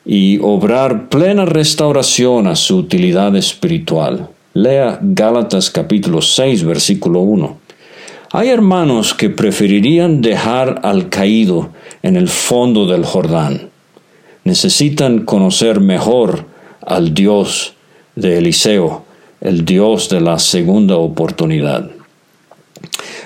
y 0.07 0.39
obrar 0.41 1.09
plena 1.09 1.45
restauración 1.45 2.47
a 2.47 2.55
su 2.55 2.77
utilidad 2.77 3.35
espiritual. 3.35 4.29
Lea 4.55 5.01
Gálatas 5.03 5.69
capítulo 5.69 6.23
6, 6.23 6.63
versículo 6.63 7.23
1. 7.23 7.59
Hay 8.31 8.51
hermanos 8.51 9.15
que 9.15 9.31
preferirían 9.31 10.21
dejar 10.21 10.81
al 10.85 11.09
caído 11.09 11.71
en 12.05 12.15
el 12.15 12.29
fondo 12.29 12.87
del 12.87 13.05
Jordán. 13.05 13.69
Necesitan 14.45 15.25
conocer 15.25 15.81
mejor 15.81 16.45
al 16.87 17.15
Dios 17.15 17.72
de 18.15 18.39
Eliseo, 18.39 19.05
el 19.41 19.65
Dios 19.65 20.09
de 20.09 20.21
la 20.21 20.39
segunda 20.39 20.97
oportunidad. 20.97 21.91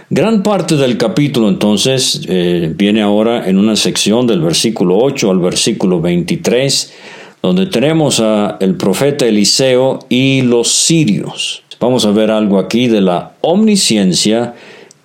Gran 0.09 0.43
parte 0.43 0.77
del 0.77 0.99
capítulo 0.99 1.49
entonces 1.49 2.21
eh, 2.29 2.73
viene 2.75 3.03
ahora 3.03 3.49
en 3.49 3.59
una 3.59 3.75
sección 3.75 4.27
del 4.27 4.41
versículo 4.41 4.99
8 4.99 5.31
al 5.31 5.41
versículo 5.41 6.01
23, 6.01 6.93
donde 7.43 7.67
tenemos 7.67 8.21
a 8.21 8.57
el 8.61 8.77
profeta 8.77 9.27
Eliseo 9.27 9.99
y 10.09 10.43
los 10.43 10.69
sirios. 10.69 11.65
Vamos 11.81 12.07
a 12.07 12.13
ver 12.13 12.31
algo 12.31 12.59
aquí 12.59 12.87
de 12.87 13.01
la 13.01 13.33
omnisciencia 13.41 14.55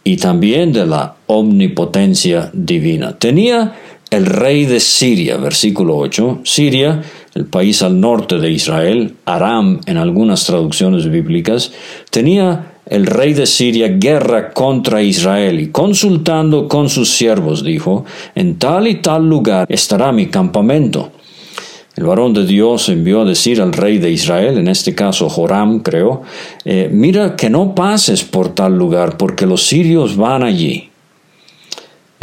y 0.03 0.17
también 0.17 0.71
de 0.71 0.85
la 0.85 1.15
omnipotencia 1.27 2.50
divina. 2.53 3.17
Tenía 3.17 3.73
el 4.09 4.25
rey 4.25 4.65
de 4.65 4.79
Siria, 4.79 5.38
versículo 5.38 5.97
8, 5.97 6.41
Siria, 6.43 7.01
el 7.33 7.45
país 7.45 7.81
al 7.81 8.00
norte 8.00 8.38
de 8.38 8.51
Israel, 8.51 9.15
Aram 9.25 9.79
en 9.85 9.97
algunas 9.97 10.45
traducciones 10.45 11.09
bíblicas, 11.09 11.71
tenía 12.09 12.73
el 12.85 13.05
rey 13.05 13.33
de 13.33 13.45
Siria 13.45 13.88
guerra 13.88 14.51
contra 14.51 15.01
Israel 15.01 15.59
y 15.59 15.69
consultando 15.69 16.67
con 16.67 16.89
sus 16.89 17.09
siervos 17.09 17.63
dijo, 17.63 18.05
en 18.35 18.59
tal 18.59 18.88
y 18.88 18.95
tal 18.95 19.29
lugar 19.29 19.65
estará 19.69 20.11
mi 20.11 20.27
campamento. 20.27 21.11
El 21.95 22.05
varón 22.05 22.33
de 22.33 22.45
Dios 22.45 22.89
envió 22.89 23.21
a 23.21 23.25
decir 23.25 23.61
al 23.61 23.73
rey 23.73 23.97
de 23.97 24.11
Israel, 24.11 24.57
en 24.57 24.67
este 24.67 24.95
caso 24.95 25.29
Joram 25.29 25.79
creo, 25.79 26.21
eh, 26.65 26.89
mira 26.91 27.35
que 27.35 27.50
no 27.50 27.75
pases 27.75 28.23
por 28.23 28.50
tal 28.50 28.77
lugar 28.77 29.17
porque 29.17 29.45
los 29.45 29.67
sirios 29.67 30.15
van 30.15 30.43
allí. 30.43 30.90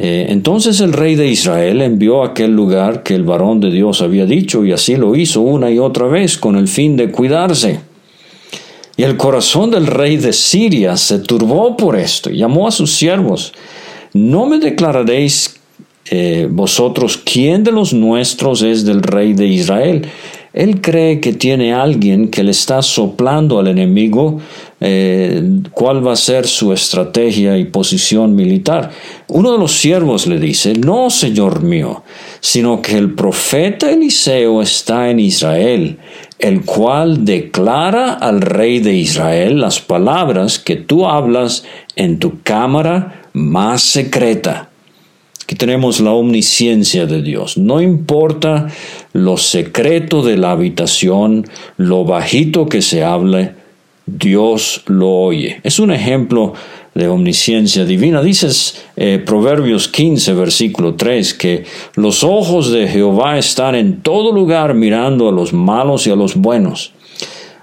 Eh, 0.00 0.26
entonces 0.28 0.80
el 0.80 0.92
rey 0.92 1.16
de 1.16 1.26
Israel 1.26 1.82
envió 1.82 2.22
a 2.22 2.28
aquel 2.28 2.52
lugar 2.52 3.02
que 3.02 3.16
el 3.16 3.24
varón 3.24 3.58
de 3.58 3.72
Dios 3.72 4.00
había 4.00 4.26
dicho 4.26 4.64
y 4.64 4.70
así 4.70 4.96
lo 4.96 5.16
hizo 5.16 5.40
una 5.40 5.72
y 5.72 5.80
otra 5.80 6.06
vez 6.06 6.38
con 6.38 6.54
el 6.54 6.68
fin 6.68 6.96
de 6.96 7.10
cuidarse. 7.10 7.80
Y 8.96 9.02
el 9.02 9.16
corazón 9.16 9.72
del 9.72 9.88
rey 9.88 10.16
de 10.16 10.32
Siria 10.32 10.96
se 10.96 11.18
turbó 11.18 11.76
por 11.76 11.96
esto 11.96 12.30
y 12.30 12.38
llamó 12.38 12.68
a 12.68 12.70
sus 12.70 12.92
siervos, 12.92 13.52
¿no 14.12 14.46
me 14.46 14.58
declararéis 14.58 15.56
eh, 16.10 16.48
vosotros 16.48 17.16
quién 17.18 17.64
de 17.64 17.72
los 17.72 17.92
nuestros 17.92 18.62
es 18.62 18.84
del 18.84 19.02
rey 19.02 19.34
de 19.34 19.46
Israel? 19.46 20.06
Él 20.58 20.80
cree 20.80 21.20
que 21.20 21.34
tiene 21.34 21.72
alguien 21.72 22.30
que 22.30 22.42
le 22.42 22.50
está 22.50 22.82
soplando 22.82 23.60
al 23.60 23.68
enemigo 23.68 24.40
eh, 24.80 25.40
cuál 25.70 26.04
va 26.04 26.14
a 26.14 26.16
ser 26.16 26.48
su 26.48 26.72
estrategia 26.72 27.56
y 27.56 27.66
posición 27.66 28.34
militar. 28.34 28.90
Uno 29.28 29.52
de 29.52 29.58
los 29.58 29.78
siervos 29.78 30.26
le 30.26 30.40
dice, 30.40 30.72
no, 30.72 31.10
señor 31.10 31.62
mío, 31.62 32.02
sino 32.40 32.82
que 32.82 32.98
el 32.98 33.14
profeta 33.14 33.88
Eliseo 33.88 34.60
está 34.60 35.10
en 35.10 35.20
Israel, 35.20 36.00
el 36.40 36.64
cual 36.64 37.24
declara 37.24 38.14
al 38.14 38.40
rey 38.40 38.80
de 38.80 38.94
Israel 38.94 39.60
las 39.60 39.78
palabras 39.78 40.58
que 40.58 40.74
tú 40.74 41.06
hablas 41.06 41.62
en 41.94 42.18
tu 42.18 42.42
cámara 42.42 43.22
más 43.32 43.82
secreta. 43.82 44.67
Aquí 45.48 45.56
tenemos 45.56 46.00
la 46.00 46.12
omnisciencia 46.12 47.06
de 47.06 47.22
Dios. 47.22 47.56
No 47.56 47.80
importa 47.80 48.66
lo 49.14 49.38
secreto 49.38 50.22
de 50.22 50.36
la 50.36 50.50
habitación, 50.50 51.46
lo 51.78 52.04
bajito 52.04 52.68
que 52.68 52.82
se 52.82 53.02
hable, 53.02 53.54
Dios 54.04 54.82
lo 54.84 55.08
oye. 55.08 55.62
Es 55.62 55.78
un 55.78 55.90
ejemplo 55.90 56.52
de 56.94 57.08
omnisciencia 57.08 57.86
divina. 57.86 58.20
Dices 58.20 58.84
eh, 58.96 59.22
Proverbios 59.24 59.88
15, 59.88 60.34
versículo 60.34 60.96
3, 60.96 61.32
que 61.32 61.64
los 61.94 62.24
ojos 62.24 62.70
de 62.70 62.86
Jehová 62.86 63.38
están 63.38 63.74
en 63.74 64.02
todo 64.02 64.32
lugar 64.32 64.74
mirando 64.74 65.30
a 65.30 65.32
los 65.32 65.54
malos 65.54 66.06
y 66.06 66.10
a 66.10 66.14
los 66.14 66.34
buenos. 66.36 66.92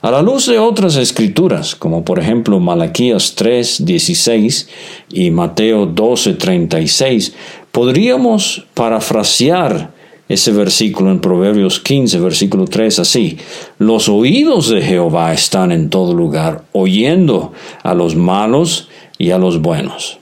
A 0.06 0.12
la 0.12 0.22
luz 0.22 0.46
de 0.46 0.60
otras 0.60 0.98
escrituras, 0.98 1.74
como 1.74 2.06
por 2.06 2.20
ejemplo 2.20 2.60
Malaquías 2.60 3.34
3, 3.34 3.88
16 3.88 4.70
y 5.10 5.32
Mateo 5.32 5.88
12, 5.88 6.34
36, 6.34 7.34
podríamos 7.76 8.64
parafrasear 8.74 9.92
ese 10.30 10.54
versículo 10.54 11.12
en 11.12 11.20
Proverbios 11.20 11.82
15, 11.82 12.22
versículo 12.22 12.64
3, 12.64 13.00
así. 13.00 13.38
Los 13.80 14.08
oídos 14.08 14.70
de 14.70 14.82
Jehová 14.82 15.34
están 15.34 15.74
en 15.74 15.90
todo 15.90 16.14
lugar, 16.14 16.64
oyendo 16.72 17.52
a 17.84 17.94
los 17.94 18.16
malos 18.16 18.88
y 19.18 19.32
a 19.32 19.38
los 19.38 19.62
buenos. 19.62 20.20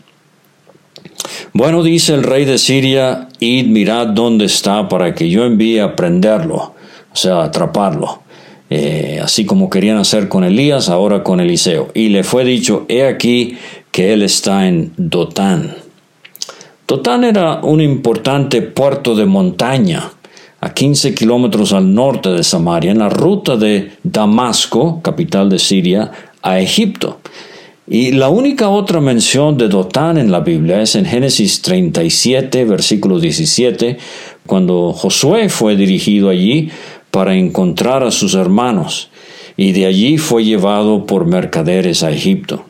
Bueno, 1.53 1.83
dice 1.83 2.15
el 2.15 2.23
rey 2.23 2.45
de 2.45 2.57
Siria, 2.57 3.29
id 3.39 3.67
mirad 3.67 4.07
dónde 4.07 4.45
está 4.45 4.89
para 4.89 5.13
que 5.13 5.29
yo 5.29 5.45
envíe 5.45 5.77
a 5.77 5.95
prenderlo, 5.95 6.73
o 7.11 7.15
sea, 7.15 7.43
atraparlo. 7.43 8.23
Eh, 8.71 9.19
así 9.21 9.45
como 9.45 9.69
querían 9.69 9.97
hacer 9.97 10.27
con 10.27 10.43
Elías, 10.43 10.89
ahora 10.89 11.21
con 11.21 11.39
Eliseo. 11.39 11.91
Y 11.93 12.09
le 12.09 12.23
fue 12.23 12.45
dicho, 12.45 12.87
he 12.89 13.05
aquí 13.05 13.59
que 13.91 14.11
él 14.11 14.23
está 14.23 14.67
en 14.67 14.91
Dotán. 14.97 15.82
Dotán 16.93 17.23
era 17.23 17.59
un 17.63 17.81
importante 17.81 18.61
puerto 18.61 19.15
de 19.15 19.25
montaña, 19.25 20.11
a 20.61 20.75
15 20.75 21.15
kilómetros 21.15 21.73
al 21.73 21.91
norte 21.91 22.29
de 22.29 22.43
Samaria, 22.43 22.91
en 22.91 22.99
la 22.99 23.09
ruta 23.09 23.57
de 23.57 23.93
Damasco, 24.03 25.01
capital 25.01 25.49
de 25.49 25.57
Siria, 25.57 26.11
a 26.43 26.59
Egipto. 26.59 27.19
Y 27.87 28.11
la 28.11 28.29
única 28.29 28.69
otra 28.69 29.01
mención 29.01 29.57
de 29.57 29.69
Dotán 29.69 30.19
en 30.19 30.31
la 30.31 30.41
Biblia 30.41 30.83
es 30.83 30.95
en 30.95 31.05
Génesis 31.05 31.63
37, 31.63 32.63
versículo 32.65 33.19
17, 33.19 33.97
cuando 34.45 34.93
Josué 34.93 35.49
fue 35.49 35.75
dirigido 35.75 36.29
allí 36.29 36.69
para 37.09 37.33
encontrar 37.33 38.03
a 38.03 38.11
sus 38.11 38.35
hermanos, 38.35 39.09
y 39.57 39.71
de 39.71 39.87
allí 39.87 40.19
fue 40.19 40.43
llevado 40.43 41.07
por 41.07 41.25
mercaderes 41.25 42.03
a 42.03 42.11
Egipto. 42.11 42.65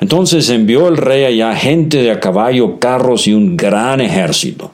Entonces 0.00 0.48
envió 0.50 0.88
el 0.88 0.96
rey 0.96 1.24
allá 1.24 1.54
gente 1.54 2.02
de 2.02 2.10
a 2.10 2.20
caballo, 2.20 2.78
carros 2.78 3.26
y 3.26 3.34
un 3.34 3.56
gran 3.56 4.00
ejército. 4.00 4.72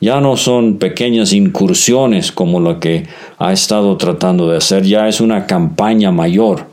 Ya 0.00 0.20
no 0.20 0.36
son 0.36 0.78
pequeñas 0.78 1.32
incursiones 1.32 2.30
como 2.30 2.60
lo 2.60 2.78
que 2.78 3.06
ha 3.38 3.52
estado 3.52 3.96
tratando 3.96 4.48
de 4.48 4.58
hacer, 4.58 4.84
ya 4.84 5.08
es 5.08 5.20
una 5.20 5.46
campaña 5.46 6.12
mayor 6.12 6.66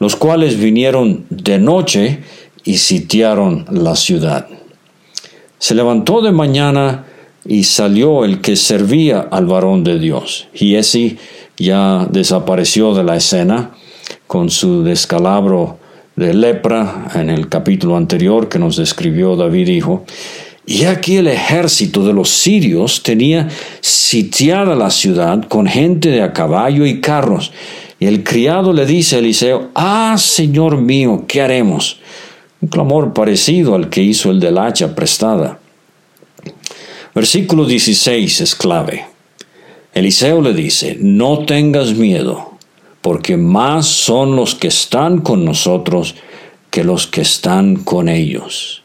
los 0.00 0.16
cuales 0.16 0.58
vinieron 0.58 1.26
de 1.28 1.58
noche 1.58 2.20
y 2.64 2.78
sitiaron 2.78 3.66
la 3.70 3.94
ciudad. 3.94 4.48
Se 5.58 5.74
levantó 5.74 6.22
de 6.22 6.32
mañana 6.32 7.04
y 7.44 7.64
salió 7.64 8.24
el 8.24 8.40
que 8.40 8.56
servía 8.56 9.20
al 9.20 9.46
varón 9.46 9.84
de 9.84 9.98
Dios. 9.98 10.48
Giesi 10.54 11.18
ya 11.58 12.06
desapareció 12.10 12.94
de 12.94 13.04
la 13.04 13.16
escena 13.16 13.72
con 14.26 14.48
su 14.48 14.82
descalabro 14.82 15.78
de 16.16 16.34
lepra 16.34 17.08
en 17.14 17.30
el 17.30 17.48
capítulo 17.48 17.96
anterior 17.96 18.48
que 18.48 18.58
nos 18.58 18.76
describió 18.76 19.36
David 19.36 19.68
hijo. 19.68 20.04
Y 20.66 20.84
aquí 20.84 21.16
el 21.16 21.26
ejército 21.26 22.04
de 22.04 22.12
los 22.12 22.30
sirios 22.30 23.02
tenía 23.02 23.48
sitiada 23.80 24.74
la 24.76 24.90
ciudad 24.90 25.46
con 25.48 25.66
gente 25.66 26.10
de 26.10 26.22
a 26.22 26.32
caballo 26.32 26.86
y 26.86 27.00
carros 27.00 27.52
y 28.00 28.06
el 28.06 28.24
criado 28.24 28.72
le 28.72 28.86
dice 28.86 29.16
a 29.16 29.18
Eliseo, 29.18 29.68
Ah, 29.74 30.16
Señor 30.18 30.78
mío, 30.78 31.26
¿qué 31.28 31.42
haremos? 31.42 32.00
Un 32.62 32.70
clamor 32.70 33.12
parecido 33.12 33.74
al 33.74 33.90
que 33.90 34.02
hizo 34.02 34.30
el 34.30 34.40
del 34.40 34.56
hacha 34.56 34.94
prestada. 34.94 35.58
Versículo 37.14 37.66
16 37.66 38.40
es 38.40 38.54
clave. 38.54 39.04
Eliseo 39.92 40.40
le 40.40 40.54
dice, 40.54 40.96
No 40.98 41.44
tengas 41.44 41.92
miedo, 41.92 42.49
porque 43.02 43.36
más 43.36 43.86
son 43.86 44.36
los 44.36 44.54
que 44.54 44.68
están 44.68 45.20
con 45.20 45.44
nosotros 45.44 46.14
que 46.70 46.84
los 46.84 47.06
que 47.06 47.22
están 47.22 47.76
con 47.76 48.08
ellos. 48.08 48.82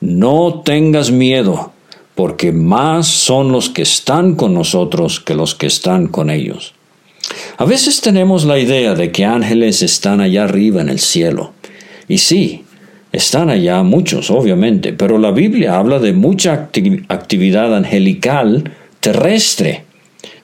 No 0.00 0.62
tengas 0.64 1.10
miedo, 1.10 1.72
porque 2.14 2.52
más 2.52 3.06
son 3.06 3.52
los 3.52 3.68
que 3.68 3.82
están 3.82 4.34
con 4.34 4.54
nosotros 4.54 5.20
que 5.20 5.34
los 5.34 5.54
que 5.54 5.66
están 5.66 6.08
con 6.08 6.30
ellos. 6.30 6.74
A 7.58 7.64
veces 7.64 8.00
tenemos 8.00 8.44
la 8.44 8.58
idea 8.58 8.94
de 8.94 9.10
que 9.10 9.24
ángeles 9.24 9.82
están 9.82 10.20
allá 10.20 10.44
arriba 10.44 10.80
en 10.80 10.88
el 10.88 10.98
cielo. 10.98 11.52
Y 12.08 12.18
sí, 12.18 12.64
están 13.12 13.50
allá 13.50 13.82
muchos, 13.82 14.30
obviamente, 14.30 14.92
pero 14.92 15.18
la 15.18 15.30
Biblia 15.30 15.78
habla 15.78 15.98
de 15.98 16.12
mucha 16.12 16.68
actividad 17.08 17.74
angelical 17.74 18.72
terrestre. 19.00 19.84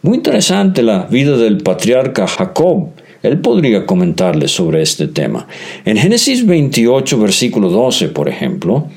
Muy 0.03 0.17
interesante 0.17 0.83
la 0.83 1.05
vida 1.05 1.37
del 1.37 1.59
patriarca 1.59 2.27
Jacob. 2.27 2.91
Él 3.23 3.39
podría 3.39 3.87
comentarles 3.87 4.51
sobre 4.51 4.83
este 4.83 5.09
tema. 5.09 5.47
En 5.85 5.97
Génesis 5.97 6.45
28, 6.45 7.19
versículo 7.19 7.71
12, 7.71 8.09
por 8.09 8.29
ejemplo, 8.29 8.89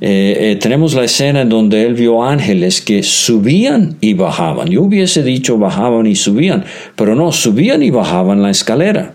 eh, 0.00 0.52
eh, 0.52 0.56
tenemos 0.60 0.94
la 0.94 1.04
escena 1.04 1.40
en 1.40 1.48
donde 1.48 1.84
él 1.84 1.94
vio 1.94 2.22
ángeles 2.22 2.80
que 2.80 3.02
subían 3.02 3.96
y 4.00 4.14
bajaban. 4.14 4.68
Yo 4.68 4.82
hubiese 4.82 5.24
dicho 5.24 5.58
bajaban 5.58 6.06
y 6.06 6.14
subían, 6.14 6.64
pero 6.94 7.16
no, 7.16 7.32
subían 7.32 7.82
y 7.82 7.90
bajaban 7.90 8.42
la 8.42 8.50
escalera. 8.50 9.14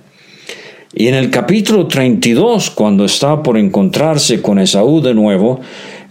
Y 0.96 1.08
en 1.08 1.16
el 1.16 1.32
capítulo 1.32 1.88
32, 1.88 2.70
cuando 2.70 3.06
está 3.06 3.42
por 3.42 3.58
encontrarse 3.58 4.42
con 4.42 4.60
Esaú 4.60 5.02
de 5.02 5.16
nuevo, 5.16 5.60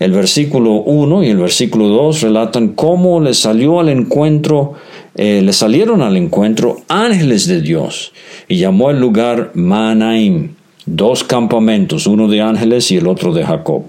el 0.00 0.10
versículo 0.10 0.72
1 0.72 1.22
y 1.22 1.28
el 1.28 1.36
versículo 1.36 1.86
2 1.88 2.22
relatan 2.22 2.68
cómo 2.68 3.20
le 3.20 3.34
salió 3.34 3.78
al 3.78 3.90
encuentro, 3.90 4.72
eh, 5.14 5.42
le 5.42 5.52
salieron 5.52 6.02
al 6.02 6.16
encuentro 6.16 6.82
ángeles 6.88 7.46
de 7.46 7.60
Dios 7.60 8.12
y 8.48 8.56
llamó 8.56 8.90
el 8.90 9.00
lugar 9.00 9.50
Manaim, 9.54 10.54
dos 10.86 11.24
campamentos, 11.24 12.06
uno 12.06 12.28
de 12.28 12.40
ángeles 12.40 12.90
y 12.90 12.96
el 12.96 13.06
otro 13.06 13.32
de 13.32 13.44
Jacob. 13.44 13.84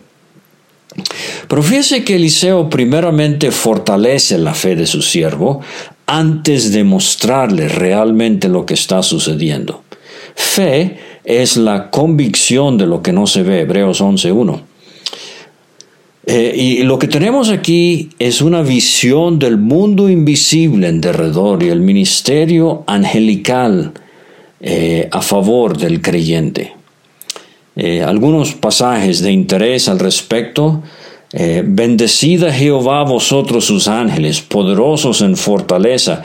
Pero 1.48 1.64
que 2.06 2.16
Eliseo 2.16 2.70
primeramente 2.70 3.52
fortalece 3.52 4.38
la 4.38 4.54
fe 4.54 4.76
de 4.76 4.86
su 4.86 5.02
siervo 5.02 5.62
antes 6.06 6.72
de 6.72 6.84
mostrarle 6.84 7.68
realmente 7.68 8.48
lo 8.48 8.66
que 8.66 8.74
está 8.74 9.02
sucediendo. 9.02 9.84
Fe 10.36 10.98
es 11.24 11.58
la 11.58 11.90
convicción 11.90 12.78
de 12.78 12.86
lo 12.86 13.02
que 13.02 13.14
no 13.14 13.28
se 13.28 13.44
ve, 13.44 13.62
Hebreos 13.62 14.02
11.1. 14.02 14.73
Eh, 16.26 16.54
y 16.56 16.84
lo 16.84 16.98
que 16.98 17.08
tenemos 17.08 17.50
aquí 17.50 18.10
es 18.18 18.42
una 18.42 18.62
visión 18.62 19.40
del 19.40 19.58
mundo 19.58 20.10
invisible 20.10 20.88
en 20.88 21.02
derredor 21.02 21.64
y 21.64 21.70
el 21.70 21.82
ministerio 21.82 22.84
angelical 22.88 23.92
eh, 24.62 25.10
a 25.12 25.22
favor 25.22 25.78
del 25.78 26.02
creyente. 26.02 26.74
Eh, 27.76 28.02
algunos 28.02 28.54
pasajes 28.54 29.22
de 29.22 29.32
interés 29.32 29.90
al 29.90 30.00
respecto. 30.00 30.84
Bendecida 31.36 32.54
Jehová 32.54 33.02
vosotros 33.02 33.66
sus 33.66 33.88
ángeles, 33.88 34.40
poderosos 34.42 35.24
en 35.24 35.36
fortaleza, 35.36 36.22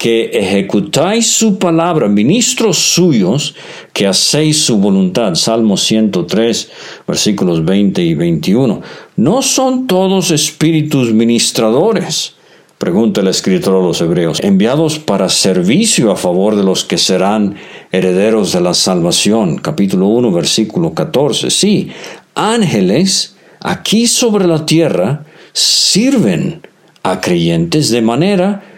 que 0.00 0.30
ejecutáis 0.32 1.30
su 1.30 1.58
palabra, 1.58 2.08
ministros 2.08 2.78
suyos, 2.78 3.54
que 3.92 4.06
hacéis 4.06 4.64
su 4.64 4.78
voluntad. 4.78 5.34
Salmo 5.34 5.76
103, 5.76 6.70
versículos 7.06 7.62
20 7.66 8.02
y 8.02 8.14
21. 8.14 8.80
¿No 9.16 9.42
son 9.42 9.86
todos 9.86 10.30
espíritus 10.30 11.12
ministradores? 11.12 12.32
Pregunta 12.78 13.20
el 13.20 13.28
escritor 13.28 13.76
a 13.76 13.86
los 13.86 14.00
hebreos, 14.00 14.40
enviados 14.42 14.98
para 14.98 15.28
servicio 15.28 16.10
a 16.10 16.16
favor 16.16 16.56
de 16.56 16.64
los 16.64 16.82
que 16.82 16.96
serán 16.96 17.56
herederos 17.92 18.52
de 18.52 18.62
la 18.62 18.72
salvación. 18.72 19.58
Capítulo 19.58 20.06
1, 20.06 20.32
versículo 20.32 20.94
14. 20.94 21.50
Sí, 21.50 21.90
ángeles 22.34 23.36
aquí 23.60 24.06
sobre 24.06 24.46
la 24.46 24.64
tierra 24.64 25.26
sirven 25.52 26.62
a 27.02 27.20
creyentes 27.20 27.90
de 27.90 28.00
manera 28.00 28.69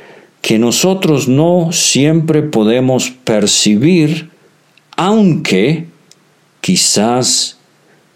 que 0.42 0.58
nosotros 0.58 1.28
no 1.28 1.70
siempre 1.72 2.42
podemos 2.42 3.10
percibir, 3.10 4.30
aunque 4.96 5.86
quizás 6.60 7.58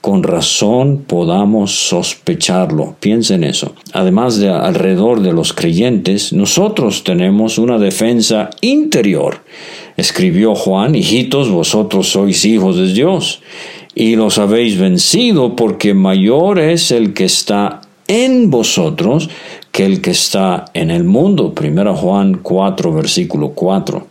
con 0.01 0.23
razón 0.23 1.05
podamos 1.07 1.89
sospecharlo. 1.89 2.97
Piensen 3.01 3.43
eso. 3.43 3.75
Además 3.93 4.39
de 4.39 4.51
alrededor 4.51 5.21
de 5.21 5.33
los 5.33 5.53
creyentes, 5.53 6.33
nosotros 6.33 7.05
tenemos 7.05 7.59
una 7.59 7.79
defensa 7.79 8.51
interior. 8.61 9.41
Escribió 9.97 10.55
Juan, 10.55 10.95
hijitos, 10.95 11.49
vosotros 11.49 12.09
sois 12.09 12.45
hijos 12.45 12.77
de 12.77 12.93
Dios, 12.93 13.41
y 13.95 14.15
los 14.15 14.39
habéis 14.39 14.79
vencido 14.79 15.57
porque 15.57 15.95
mayor 15.95 16.59
es 16.59 16.91
el 16.91 17.15
que 17.15 17.25
está 17.25 17.81
en 18.09 18.51
vosotros 18.51 19.29
que 19.77 20.11
está 20.11 20.65
en 20.73 20.91
el 20.91 21.05
mundo. 21.05 21.53
Primero 21.53 21.95
Juan 21.95 22.39
4, 22.43 22.95
versículo 22.95 23.51
4. 23.51 24.07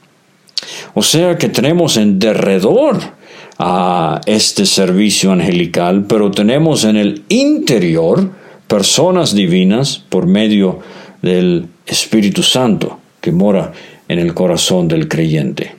O 0.94 1.02
sea 1.02 1.38
que 1.40 1.50
tenemos 1.50 1.98
en 1.98 2.20
derredor 2.20 3.00
a 3.58 4.22
este 4.28 4.68
servicio 4.68 5.32
angelical, 5.32 6.06
pero 6.08 6.30
tenemos 6.30 6.84
en 6.84 6.98
el 6.98 7.24
interior 7.30 8.30
personas 8.68 9.34
divinas 9.34 10.04
por 10.08 10.28
medio 10.28 10.82
del 11.24 11.68
Espíritu 11.88 12.44
Santo 12.44 13.00
que 13.20 13.32
mora 13.32 13.74
en 14.08 14.20
el 14.20 14.36
corazón 14.36 14.88
del 14.88 15.08
creyente. 15.08 15.74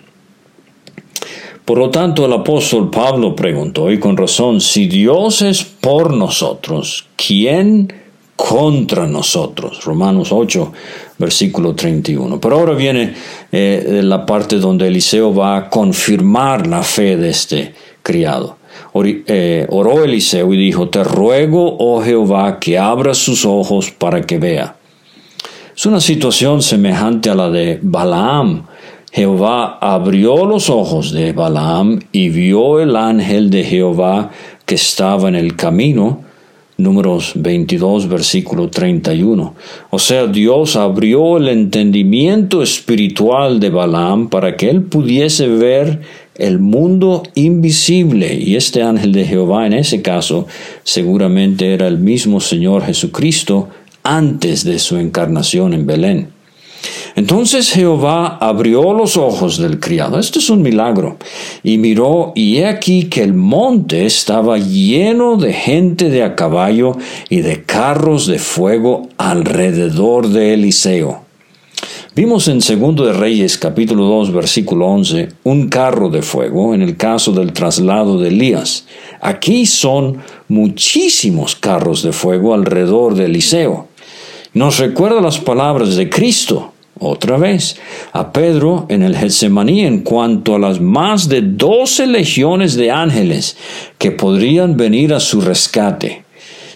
Por 1.65 1.79
lo 1.79 1.91
tanto, 1.91 2.27
el 2.27 2.33
apóstol 2.33 2.91
Pablo 2.91 3.37
preguntó, 3.37 3.93
y 3.93 4.01
con 4.01 4.17
razón, 4.17 4.61
si 4.61 4.89
Dios 4.89 5.43
es 5.43 5.63
por 5.63 6.13
nosotros, 6.13 7.07
¿quién 7.17 7.93
contra 8.37 9.07
nosotros? 9.07 9.85
Romanos 9.85 10.31
8, 10.31 10.73
versículo 11.19 11.75
31. 11.75 12.39
Pero 12.39 12.59
ahora 12.59 12.75
viene 12.75 13.15
eh, 13.51 14.01
la 14.05 14.25
parte 14.25 14.57
donde 14.57 14.87
Eliseo 14.87 15.35
va 15.35 15.57
a 15.57 15.71
confirmar 15.71 16.67
la 16.67 16.83
fe 16.83 17.17
de 17.17 17.31
este 17.31 17.75
criado. 18.03 18.59
Eh, 19.05 19.67
oró 19.71 20.05
Eliseo 20.05 20.55
y 20.55 20.57
dijo, 20.57 20.89
te 20.89 21.03
ruego, 21.05 21.77
oh 21.79 22.03
Jehová, 22.03 22.59
que 22.59 22.79
abra 22.79 23.15
sus 23.15 23.45
ojos 23.45 23.91
para 23.91 24.23
que 24.23 24.39
vea. 24.39 24.77
Es 25.77 25.85
una 25.85 26.01
situación 26.01 26.63
semejante 26.63 27.29
a 27.29 27.35
la 27.35 27.51
de 27.51 27.79
Balaam. 27.83 28.67
Jehová 29.13 29.79
abrió 29.81 30.47
los 30.47 30.71
ojos 30.71 31.13
de 31.13 31.33
Balaam 31.33 32.01
y 32.13 32.31
vio 32.31 32.81
el 32.81 32.97
ángel 32.97 33.51
de 33.51 33.65
Jehová 33.65 34.31
que 34.65 34.77
estaba 34.77 35.29
en 35.29 35.35
el 35.35 35.55
camino 35.57 36.23
Números 36.79 37.33
22, 37.37 38.07
versículo 38.09 38.69
31. 38.69 39.55
O 39.89 39.99
sea, 39.99 40.27
Dios 40.27 40.77
abrió 40.77 41.39
el 41.39 41.49
entendimiento 41.49 42.63
espiritual 42.63 43.61
de 43.61 43.71
Balaam 43.71 44.29
para 44.29 44.57
que 44.57 44.69
él 44.69 44.83
pudiese 44.83 45.49
ver 45.49 46.03
el 46.35 46.59
mundo 46.59 47.23
invisible. 47.35 48.35
Y 48.35 48.57
este 48.57 48.83
ángel 48.83 49.13
de 49.13 49.25
Jehová 49.25 49.67
en 49.67 49.73
ese 49.73 50.03
caso 50.03 50.47
seguramente 50.85 51.73
era 51.73 51.89
el 51.89 51.99
mismo 51.99 52.41
Señor 52.41 52.85
Jesucristo 52.85 53.69
antes 54.03 54.63
de 54.63 54.79
su 54.79 54.99
encarnación 54.99 55.73
en 55.73 55.87
Belén. 55.87 56.36
Entonces 57.15 57.71
Jehová 57.71 58.37
abrió 58.41 58.93
los 58.93 59.17
ojos 59.17 59.59
del 59.59 59.81
criado, 59.81 60.19
esto 60.19 60.39
es 60.39 60.51
un 60.51 60.63
milagro, 60.63 61.17
y 61.63 61.79
miró, 61.79 62.33
y 62.35 62.59
he 62.59 62.67
aquí 62.67 63.05
que 63.05 63.23
el 63.23 63.35
monte 63.35 64.05
estaba 64.05 64.59
lleno 64.59 65.37
de 65.37 65.53
gente 65.53 66.11
de 66.11 66.23
a 66.23 66.35
caballo 66.35 66.97
y 67.31 67.41
de 67.41 67.63
carros 67.65 68.27
de 68.27 68.39
fuego 68.39 69.09
alrededor 69.17 70.29
de 70.29 70.55
Eliseo. 70.55 71.27
Vimos 72.17 72.49
en 72.49 72.63
Segundo 72.63 73.05
de 73.05 73.13
Reyes 73.13 73.59
capítulo 73.59 74.05
2 74.05 74.33
versículo 74.33 74.87
11 74.87 75.29
un 75.45 75.69
carro 75.69 76.09
de 76.09 76.23
fuego 76.23 76.75
en 76.75 76.81
el 76.81 76.97
caso 76.97 77.33
del 77.33 77.53
traslado 77.53 78.19
de 78.19 78.29
Elías. 78.29 78.87
Aquí 79.21 79.67
son 79.67 80.23
muchísimos 80.49 81.57
carros 81.57 82.03
de 82.03 82.13
fuego 82.13 82.55
alrededor 82.55 83.17
de 83.17 83.27
Eliseo. 83.27 83.89
Nos 84.55 84.79
recuerda 84.79 85.21
las 85.21 85.39
palabras 85.39 85.97
de 85.97 86.09
Cristo 86.09 86.73
otra 86.99 87.37
vez 87.37 87.77
a 88.13 88.33
Pedro 88.33 88.87
en 88.89 89.03
el 89.03 89.17
Getsemaní 89.17 89.83
en 89.83 90.01
cuanto 90.01 90.55
a 90.55 90.59
las 90.59 90.81
más 90.81 91.29
de 91.29 91.43
doce 91.43 92.07
legiones 92.07 92.77
de 92.77 92.91
ángeles 92.91 93.57
que 93.99 94.11
podrían 94.11 94.77
venir 94.77 95.13
a 95.13 95.21
su 95.21 95.41
rescate. 95.41 96.25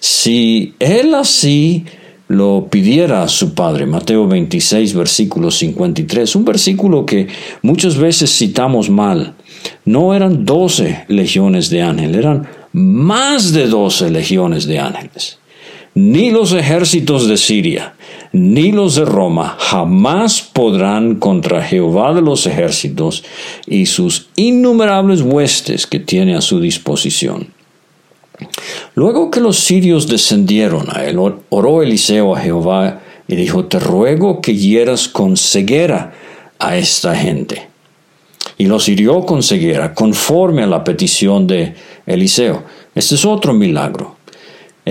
Si 0.01 0.75
él 0.79 1.15
así 1.15 1.85
lo 2.29 2.69
pidiera 2.71 3.25
a 3.25 3.29
su 3.29 3.55
Padre, 3.55 3.87
Mateo 3.87 4.29
26, 4.29 4.95
versículo 4.95 5.51
53, 5.51 6.37
un 6.37 6.45
versículo 6.45 7.05
que 7.05 7.27
muchas 7.63 7.97
veces 7.97 8.31
citamos 8.31 8.89
mal. 8.89 9.35
No 9.85 10.15
eran 10.15 10.45
doce 10.45 11.05
legiones 11.09 11.71
de 11.71 11.83
ángeles, 11.83 12.17
eran 12.17 12.49
más 12.73 13.53
de 13.53 13.67
doce 13.67 14.11
legiones 14.11 14.67
de 14.67 14.79
ángeles. 14.79 15.40
Ni 15.95 16.31
los 16.31 16.53
ejércitos 16.53 17.27
de 17.27 17.37
Siria, 17.37 17.95
ni 18.33 18.71
los 18.71 18.95
de 18.95 19.05
Roma 19.05 19.57
jamás 19.59 20.41
podrán 20.41 21.17
contra 21.17 21.63
Jehová 21.63 22.15
de 22.15 22.23
los 22.23 22.47
ejércitos 22.47 23.25
y 23.67 23.87
sus 23.87 24.29
innumerables 24.37 25.23
huestes 25.23 25.89
que 25.89 25.99
tiene 25.99 26.37
a 26.37 26.41
su 26.41 26.61
disposición. 26.61 27.49
Luego 28.95 29.31
que 29.31 29.41
los 29.41 29.59
sirios 29.59 30.07
descendieron 30.07 30.87
a 30.91 31.05
él, 31.05 31.19
oró 31.49 31.83
Eliseo 31.83 32.37
a 32.37 32.41
Jehová 32.41 33.01
y 33.27 33.35
dijo, 33.35 33.65
te 33.65 33.79
ruego 33.79 34.41
que 34.41 34.57
hieras 34.57 35.09
con 35.09 35.37
ceguera 35.37 36.13
a 36.59 36.77
esta 36.77 37.17
gente. 37.17 37.69
Y 38.59 38.67
los 38.67 38.89
hirió 38.89 39.25
con 39.27 39.43
ceguera, 39.43 39.95
conforme 39.95 40.63
a 40.63 40.67
la 40.67 40.85
petición 40.85 41.47
de 41.47 41.75
Eliseo. 42.07 42.63
Este 42.95 43.15
es 43.15 43.25
otro 43.25 43.55
milagro. 43.55 44.17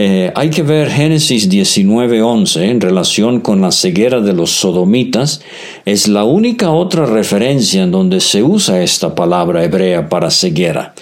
Eh, 0.02 0.32
hay 0.34 0.50
que 0.50 0.64
ver 0.64 0.90
Génesis 0.90 1.50
19:11 1.50 2.70
en 2.70 2.80
relación 2.80 3.42
con 3.42 3.60
la 3.60 3.70
ceguera 3.70 4.22
de 4.22 4.32
los 4.32 4.52
sodomitas. 4.52 5.42
Es 5.84 6.08
la 6.08 6.24
única 6.24 6.72
otra 6.72 7.06
referencia 7.06 7.84
en 7.84 7.92
donde 7.92 8.22
se 8.22 8.42
usa 8.42 8.82
esta 8.82 9.14
palabra 9.14 9.62
hebrea 9.62 10.08
para 10.08 10.32
ceguera. 10.32 10.94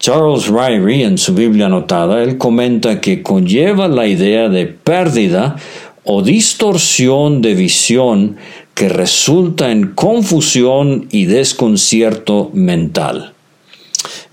Charles 0.00 0.48
Ryrie, 0.48 1.04
en 1.04 1.16
su 1.16 1.32
Biblia 1.32 1.66
anotada, 1.66 2.24
él 2.24 2.38
comenta 2.38 3.00
que 3.00 3.22
conlleva 3.22 3.86
la 3.86 4.08
idea 4.08 4.48
de 4.48 4.66
pérdida 4.66 5.54
o 6.02 6.20
distorsión 6.20 7.42
de 7.42 7.54
visión 7.54 8.36
que 8.74 8.88
resulta 8.88 9.70
en 9.70 9.92
confusión 9.92 11.06
y 11.12 11.26
desconcierto 11.26 12.50
mental. 12.52 13.32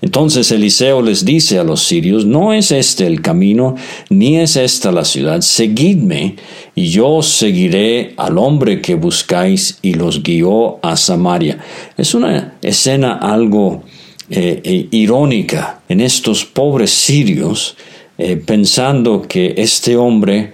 Entonces 0.00 0.50
Eliseo 0.52 1.02
les 1.02 1.24
dice 1.24 1.58
a 1.58 1.64
los 1.64 1.82
sirios, 1.82 2.24
no 2.24 2.52
es 2.52 2.70
este 2.70 3.06
el 3.06 3.20
camino, 3.20 3.74
ni 4.10 4.38
es 4.38 4.56
esta 4.56 4.92
la 4.92 5.04
ciudad, 5.04 5.40
seguidme, 5.40 6.36
y 6.74 6.86
yo 6.88 7.20
seguiré 7.22 8.14
al 8.16 8.38
hombre 8.38 8.80
que 8.80 8.94
buscáis, 8.94 9.78
y 9.82 9.94
los 9.94 10.22
guió 10.22 10.78
a 10.82 10.96
Samaria. 10.96 11.58
Es 11.96 12.14
una 12.14 12.54
escena 12.62 13.14
algo 13.14 13.82
eh, 14.30 14.60
eh, 14.62 14.88
irónica 14.90 15.80
en 15.88 16.00
estos 16.00 16.44
pobres 16.44 16.90
sirios, 16.90 17.76
eh, 18.18 18.36
pensando 18.36 19.22
que 19.22 19.54
este 19.56 19.96
hombre 19.96 20.52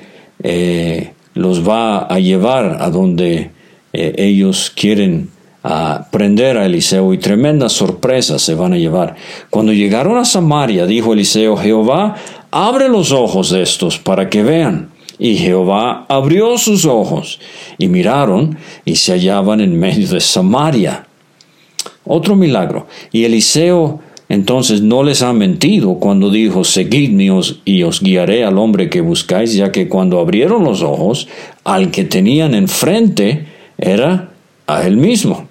los 1.35 1.66
va 1.66 2.00
a 2.00 2.18
llevar 2.18 2.77
a 2.83 2.90
donde 2.90 3.50
ellos 3.92 4.70
quieren 4.74 5.31
a 5.66 6.07
prender 6.11 6.59
a 6.59 6.66
Eliseo 6.66 7.14
y 7.14 7.18
tremendas 7.18 7.72
sorpresas 7.72 8.42
se 8.42 8.55
van 8.55 8.74
a 8.74 8.79
llevar. 8.79 9.16
Cuando 9.48 9.72
llegaron 9.72 10.18
a 10.18 10.27
Samaria, 10.27 10.85
dijo 10.85 11.14
Eliseo, 11.14 11.57
Jehová, 11.57 12.16
abre 12.50 12.90
los 12.90 13.12
ojos 13.12 13.50
de 13.50 13.62
estos 13.62 13.98
para 13.98 14.29
que 14.29 14.42
vean. 14.42 14.90
Y 15.18 15.37
Jehová 15.37 16.05
abrió 16.09 16.59
sus 16.59 16.85
ojos 16.85 17.40
y 17.79 17.88
miraron 17.88 18.59
y 18.85 18.96
se 18.96 19.12
hallaban 19.12 19.62
en 19.62 19.79
medio 19.79 20.07
de 20.07 20.20
Samaria. 20.20 21.07
Otro 22.05 22.37
milagro. 22.37 22.87
Y 23.11 23.24
Eliseo 23.24 24.00
entonces 24.29 24.83
no 24.83 25.03
les 25.03 25.22
ha 25.22 25.33
mentido 25.33 25.94
cuando 25.94 26.31
dijo, 26.31 26.64
seguidme 26.64 27.31
y 27.64 27.83
os 27.83 28.00
guiaré 28.03 28.44
al 28.44 28.59
hombre 28.59 28.90
que 28.90 29.00
buscáis, 29.00 29.55
ya 29.55 29.72
que 29.72 29.88
cuando 29.88 30.18
abrieron 30.18 30.64
los 30.64 30.83
ojos, 30.83 31.29
al 31.62 31.90
que 31.90 32.05
tenían 32.05 32.55
enfrente 32.55 33.46
era 33.79 34.31
a 34.66 34.87
él 34.87 34.96
mismo. 34.96 35.43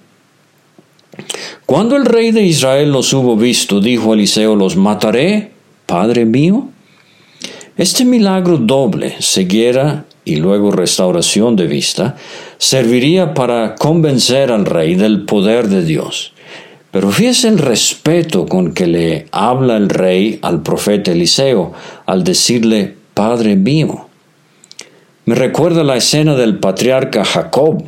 Cuando 1.66 1.96
el 1.96 2.04
rey 2.04 2.30
de 2.30 2.42
Israel 2.42 2.92
los 2.92 3.12
hubo 3.12 3.36
visto, 3.36 3.80
dijo 3.80 4.14
Eliseo, 4.14 4.56
¿los 4.56 4.76
mataré, 4.76 5.52
padre 5.86 6.24
mío? 6.24 6.68
Este 7.76 8.04
milagro 8.04 8.58
doble, 8.58 9.16
ceguera 9.20 10.04
y 10.24 10.36
luego 10.36 10.70
restauración 10.70 11.56
de 11.56 11.66
vista, 11.66 12.16
serviría 12.58 13.34
para 13.34 13.74
convencer 13.74 14.52
al 14.52 14.64
rey 14.64 14.94
del 14.94 15.24
poder 15.24 15.68
de 15.68 15.84
Dios. 15.84 16.32
Pero 16.90 17.10
fíjese 17.10 17.48
el 17.48 17.58
respeto 17.58 18.46
con 18.46 18.72
que 18.72 18.86
le 18.86 19.26
habla 19.32 19.76
el 19.76 19.88
rey 19.88 20.38
al 20.42 20.62
profeta 20.62 21.10
Eliseo 21.10 21.72
al 22.06 22.22
decirle, 22.22 22.94
Padre 23.14 23.56
mío. 23.56 24.08
Me 25.24 25.34
recuerda 25.34 25.82
la 25.82 25.96
escena 25.96 26.34
del 26.36 26.58
patriarca 26.58 27.24
Jacob 27.24 27.82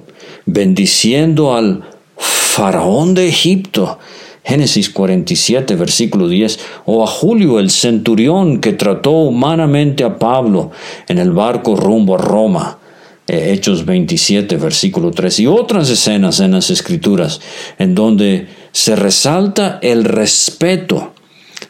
bendiciendo 0.46 1.54
al 1.54 1.84
faraón 2.16 3.14
de 3.14 3.28
Egipto, 3.28 3.98
Génesis 4.44 4.90
47, 4.90 5.74
versículo 5.74 6.28
10, 6.28 6.58
o 6.84 7.02
a 7.02 7.06
Julio 7.06 7.58
el 7.58 7.70
centurión 7.70 8.60
que 8.60 8.72
trató 8.72 9.10
humanamente 9.10 10.04
a 10.04 10.18
Pablo 10.18 10.70
en 11.08 11.18
el 11.18 11.32
barco 11.32 11.74
rumbo 11.74 12.14
a 12.14 12.18
Roma, 12.18 12.78
eh, 13.26 13.52
Hechos 13.52 13.84
27, 13.84 14.56
versículo 14.56 15.10
3, 15.10 15.40
y 15.40 15.46
otras 15.48 15.90
escenas 15.90 16.38
en 16.38 16.52
las 16.52 16.70
escrituras 16.70 17.40
en 17.78 17.94
donde 17.94 18.46
se 18.70 18.94
resalta 18.94 19.80
el 19.82 20.04
respeto 20.04 21.12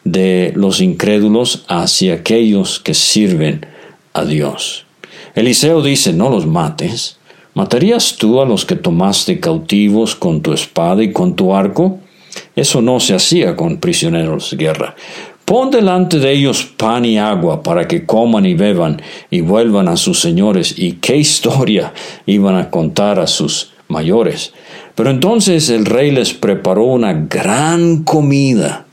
de 0.03 0.53
los 0.55 0.79
incrédulos 0.79 1.65
hacia 1.67 2.13
aquellos 2.13 2.79
que 2.79 2.93
sirven 2.93 3.65
a 4.13 4.23
Dios. 4.23 4.85
Eliseo 5.35 5.81
dice, 5.81 6.13
no 6.13 6.29
los 6.29 6.45
mates, 6.45 7.16
¿Matarías 7.57 8.17
tú 8.17 8.39
a 8.39 8.45
los 8.45 8.65
que 8.65 8.75
tomaste 8.75 9.39
cautivos 9.39 10.15
con 10.15 10.41
tu 10.41 10.53
espada 10.53 11.01
y 11.01 11.11
con 11.11 11.35
tu 11.35 11.55
arco? 11.55 11.97
Eso 12.55 12.83
no 12.83 12.99
se 12.99 13.15
hacía 13.15 13.55
con 13.55 13.77
prisioneros 13.77 14.51
de 14.51 14.57
guerra. 14.57 14.95
Pon 15.43 15.71
delante 15.71 16.19
de 16.19 16.33
ellos 16.33 16.65
pan 16.77 17.03
y 17.03 17.17
agua 17.17 17.63
para 17.63 17.87
que 17.87 18.05
coman 18.05 18.45
y 18.45 18.53
beban 18.53 19.01
y 19.31 19.41
vuelvan 19.41 19.87
a 19.87 19.97
sus 19.97 20.19
señores. 20.19 20.77
¿Y 20.77 20.97
qué 21.01 21.17
historia 21.17 21.93
iban 22.27 22.55
a 22.55 22.69
contar 22.69 23.19
a 23.19 23.25
sus 23.25 23.71
mayores? 23.87 24.53
Pero 24.93 25.09
entonces 25.09 25.71
el 25.71 25.87
rey 25.87 26.11
les 26.11 26.35
preparó 26.35 26.83
una 26.83 27.13
gran 27.13 28.03
comida. 28.03 28.85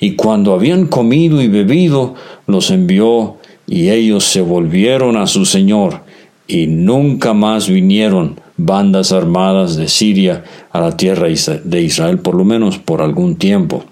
Y 0.00 0.16
cuando 0.16 0.54
habían 0.54 0.88
comido 0.88 1.40
y 1.40 1.46
bebido, 1.46 2.16
los 2.48 2.72
envió 2.72 3.36
y 3.68 3.90
ellos 3.90 4.24
se 4.24 4.40
volvieron 4.40 5.16
a 5.16 5.28
su 5.28 5.46
señor 5.46 6.10
y 6.46 6.66
nunca 6.66 7.34
más 7.34 7.68
vinieron 7.68 8.40
bandas 8.56 9.12
armadas 9.12 9.76
de 9.76 9.88
Siria 9.88 10.44
a 10.70 10.80
la 10.80 10.96
tierra 10.96 11.28
de 11.28 11.82
Israel, 11.82 12.18
por 12.18 12.34
lo 12.34 12.44
menos 12.44 12.78
por 12.78 13.02
algún 13.02 13.36
tiempo. 13.36 13.84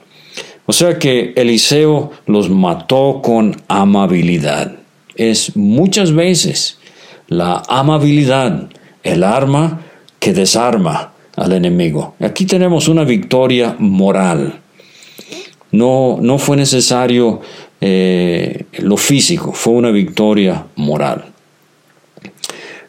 O 0.66 0.72
sea 0.72 0.98
que 0.98 1.32
Eliseo 1.36 2.12
los 2.26 2.50
mató 2.50 3.20
con 3.22 3.56
amabilidad. 3.68 4.76
Es 5.16 5.56
muchas 5.56 6.12
veces 6.12 6.78
la 7.28 7.62
amabilidad 7.68 8.68
el 9.02 9.24
arma 9.24 9.80
que 10.18 10.32
desarma 10.32 11.12
al 11.36 11.52
enemigo. 11.52 12.14
Aquí 12.20 12.44
tenemos 12.44 12.88
una 12.88 13.04
victoria 13.04 13.76
moral. 13.78 14.60
No, 15.72 16.18
no 16.20 16.38
fue 16.38 16.56
necesario 16.56 17.40
eh, 17.80 18.66
lo 18.78 18.96
físico, 18.96 19.52
fue 19.52 19.72
una 19.74 19.90
victoria 19.90 20.66
moral. 20.76 21.29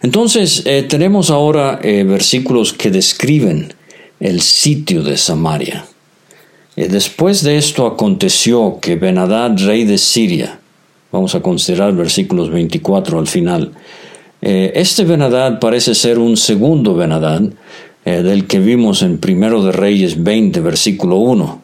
Entonces, 0.03 0.63
eh, 0.65 0.83
tenemos 0.83 1.29
ahora 1.29 1.79
eh, 1.83 2.03
versículos 2.03 2.73
que 2.73 2.89
describen 2.89 3.73
el 4.19 4.41
sitio 4.41 5.03
de 5.03 5.15
Samaria. 5.15 5.85
Eh, 6.75 6.87
después 6.87 7.43
de 7.43 7.57
esto 7.57 7.85
aconteció 7.85 8.79
que 8.81 8.95
Benadad, 8.95 9.57
rey 9.57 9.83
de 9.83 9.99
Siria, 9.99 10.59
vamos 11.11 11.35
a 11.35 11.41
considerar 11.41 11.93
versículos 11.93 12.49
24 12.49 13.19
al 13.19 13.27
final, 13.27 13.71
este 14.43 15.03
Benadad 15.03 15.59
parece 15.59 15.93
ser 15.93 16.17
un 16.17 16.35
segundo 16.35 16.95
Benadad 16.95 17.43
del 18.03 18.47
que 18.47 18.57
vimos 18.57 19.03
en 19.03 19.19
Primero 19.19 19.63
de 19.63 19.71
Reyes 19.71 20.23
20, 20.23 20.61
versículo 20.61 21.17
1. 21.17 21.61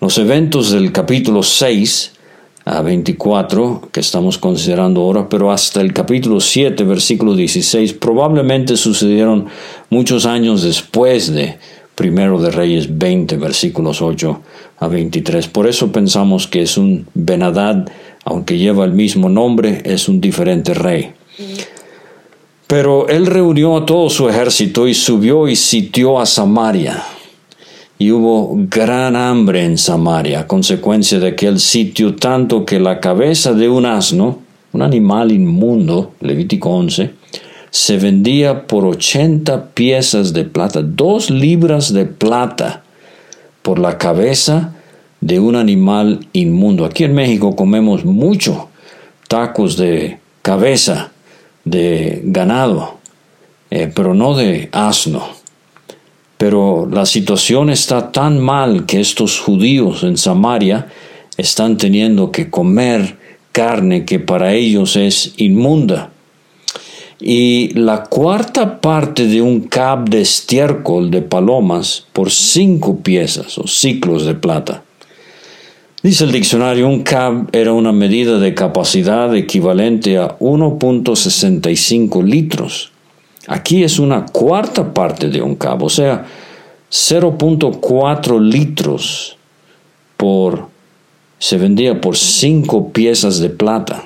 Los 0.00 0.18
eventos 0.18 0.72
del 0.72 0.90
capítulo 0.90 1.44
6 1.44 2.10
a 2.10 2.15
24 2.66 3.90
que 3.92 4.00
estamos 4.00 4.38
considerando 4.38 5.00
ahora, 5.00 5.28
pero 5.28 5.52
hasta 5.52 5.80
el 5.80 5.92
capítulo 5.92 6.40
7, 6.40 6.82
versículo 6.82 7.36
16, 7.36 7.92
probablemente 7.94 8.76
sucedieron 8.76 9.46
muchos 9.88 10.26
años 10.26 10.62
después 10.62 11.32
de 11.32 11.58
Primero 11.94 12.40
de 12.40 12.50
Reyes 12.50 12.98
20, 12.98 13.36
versículos 13.36 14.02
8 14.02 14.40
a 14.80 14.88
23. 14.88 15.46
Por 15.46 15.68
eso 15.68 15.92
pensamos 15.92 16.48
que 16.48 16.62
es 16.62 16.76
un 16.76 17.06
Benadad, 17.14 17.88
aunque 18.24 18.58
lleva 18.58 18.84
el 18.84 18.92
mismo 18.92 19.28
nombre, 19.28 19.82
es 19.84 20.08
un 20.08 20.20
diferente 20.20 20.74
rey. 20.74 21.12
Pero 22.66 23.08
él 23.08 23.26
reunió 23.26 23.76
a 23.76 23.86
todo 23.86 24.10
su 24.10 24.28
ejército 24.28 24.88
y 24.88 24.94
subió 24.94 25.46
y 25.46 25.54
sitió 25.54 26.18
a 26.18 26.26
Samaria 26.26 27.04
y 27.98 28.10
hubo 28.10 28.50
gran 28.68 29.16
hambre 29.16 29.64
en 29.64 29.78
Samaria 29.78 30.40
a 30.40 30.46
consecuencia 30.46 31.18
de 31.18 31.28
aquel 31.28 31.58
sitio, 31.60 32.14
tanto 32.14 32.64
que 32.64 32.78
la 32.78 33.00
cabeza 33.00 33.54
de 33.54 33.68
un 33.68 33.86
asno, 33.86 34.40
un 34.72 34.82
animal 34.82 35.32
inmundo, 35.32 36.12
Levítico 36.20 36.70
11, 36.70 37.12
se 37.70 37.96
vendía 37.98 38.66
por 38.66 38.84
80 38.84 39.70
piezas 39.74 40.32
de 40.32 40.44
plata, 40.44 40.82
dos 40.82 41.30
libras 41.30 41.92
de 41.92 42.06
plata 42.06 42.82
por 43.62 43.78
la 43.78 43.98
cabeza 43.98 44.74
de 45.20 45.40
un 45.40 45.56
animal 45.56 46.26
inmundo. 46.32 46.84
Aquí 46.84 47.04
en 47.04 47.14
México 47.14 47.56
comemos 47.56 48.04
mucho 48.04 48.68
tacos 49.28 49.76
de 49.76 50.18
cabeza 50.42 51.10
de 51.64 52.20
ganado, 52.24 52.98
eh, 53.70 53.90
pero 53.94 54.14
no 54.14 54.34
de 54.34 54.68
asno. 54.72 55.35
Pero 56.38 56.88
la 56.90 57.06
situación 57.06 57.70
está 57.70 58.12
tan 58.12 58.38
mal 58.38 58.84
que 58.86 59.00
estos 59.00 59.40
judíos 59.40 60.02
en 60.02 60.16
Samaria 60.18 60.88
están 61.36 61.76
teniendo 61.76 62.30
que 62.30 62.50
comer 62.50 63.16
carne 63.52 64.04
que 64.04 64.18
para 64.18 64.52
ellos 64.52 64.96
es 64.96 65.32
inmunda. 65.38 66.10
Y 67.18 67.70
la 67.72 68.04
cuarta 68.04 68.82
parte 68.82 69.26
de 69.26 69.40
un 69.40 69.62
cab 69.62 70.10
de 70.10 70.20
estiércol 70.20 71.10
de 71.10 71.22
palomas 71.22 72.04
por 72.12 72.30
cinco 72.30 72.98
piezas 72.98 73.56
o 73.56 73.66
ciclos 73.66 74.26
de 74.26 74.34
plata. 74.34 74.82
Dice 76.02 76.24
el 76.24 76.32
diccionario, 76.32 76.86
un 76.86 77.02
cab 77.02 77.48
era 77.52 77.72
una 77.72 77.92
medida 77.92 78.38
de 78.38 78.52
capacidad 78.52 79.34
equivalente 79.34 80.18
a 80.18 80.38
1.65 80.38 82.22
litros. 82.22 82.92
Aquí 83.46 83.84
es 83.84 83.98
una 83.98 84.26
cuarta 84.26 84.92
parte 84.92 85.28
de 85.28 85.40
un 85.40 85.56
cab, 85.56 85.82
o 85.82 85.88
sea, 85.88 86.26
0.4 86.90 88.40
litros 88.40 89.36
por 90.16 90.68
se 91.38 91.58
vendía 91.58 92.00
por 92.00 92.16
cinco 92.16 92.92
piezas 92.92 93.40
de 93.40 93.50
plata. 93.50 94.04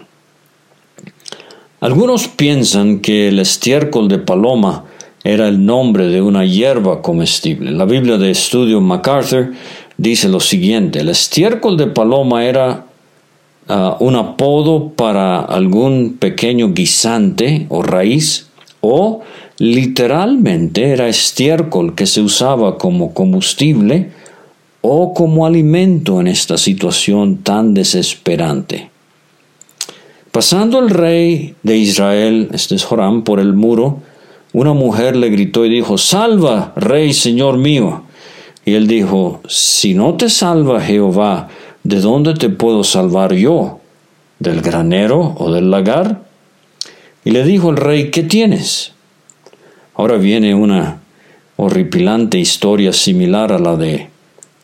Algunos 1.81 2.29
piensan 2.29 2.99
que 2.99 3.29
el 3.29 3.39
estiércol 3.39 4.09
de 4.09 4.19
paloma 4.19 4.85
era 5.23 5.49
el 5.49 5.65
nombre 5.65 6.09
de 6.09 6.21
una 6.21 6.45
hierba 6.45 7.03
comestible. 7.03 7.71
La 7.71 7.85
Biblia 7.85 8.19
de 8.19 8.31
Estudio 8.31 8.81
MacArthur 8.81 9.53
dice 9.97 10.29
lo 10.29 10.41
siguiente, 10.41 11.01
el 11.01 11.09
estiércol 11.09 11.77
de 11.77 11.87
paloma 11.87 12.45
era 12.45 12.85
ah, 13.69 13.97
un 14.01 14.17
apodo 14.17 14.91
para 14.91 15.41
algún 15.41 16.17
pequeño 16.19 16.73
guisante 16.73 17.67
o 17.69 17.83
raíz 17.83 18.50
o 18.81 19.21
literalmente 19.59 20.91
era 20.91 21.09
estiércol 21.09 21.95
que 21.95 22.07
se 22.07 22.21
usaba 22.21 22.79
como 22.79 23.13
combustible 23.13 24.11
o 24.81 25.13
como 25.13 25.47
alimento 25.47 26.21
en 26.21 26.29
esta 26.29 26.57
situación 26.57 27.39
tan 27.39 27.75
desesperante. 27.75 28.91
Pasando 30.33 30.79
el 30.79 30.91
rey 30.91 31.55
de 31.63 31.77
Israel, 31.77 32.49
este 32.53 32.77
es 32.77 32.85
Joram, 32.85 33.25
por 33.25 33.41
el 33.41 33.53
muro, 33.53 34.01
una 34.53 34.73
mujer 34.73 35.17
le 35.17 35.29
gritó 35.29 35.65
y 35.65 35.69
dijo, 35.69 35.99
Salva, 35.99 36.73
rey, 36.77 37.13
señor 37.13 37.59
mío. 37.59 38.03
Y 38.65 38.75
él 38.75 38.87
dijo, 38.87 39.41
Si 39.49 39.95
no 39.95 40.15
te 40.15 40.29
salva 40.29 40.81
Jehová, 40.81 41.49
¿de 41.83 42.01
dónde 42.01 42.35
te 42.35 42.49
puedo 42.49 42.85
salvar 42.85 43.35
yo? 43.35 43.81
¿Del 44.39 44.63
granero 44.63 45.35
o 45.39 45.53
del 45.53 45.71
lagar? 45.71 46.30
Y 47.23 47.33
le 47.33 47.45
dijo 47.45 47.69
el 47.69 47.77
rey, 47.77 48.11
¿qué 48.11 48.23
tienes? 48.23 48.93
Ahora 49.95 50.17
viene 50.17 50.55
una 50.55 51.01
horripilante 51.57 52.39
historia 52.39 52.95
similar 52.95 53.53
a 53.53 53.59
la 53.59 53.77
de 53.77 54.09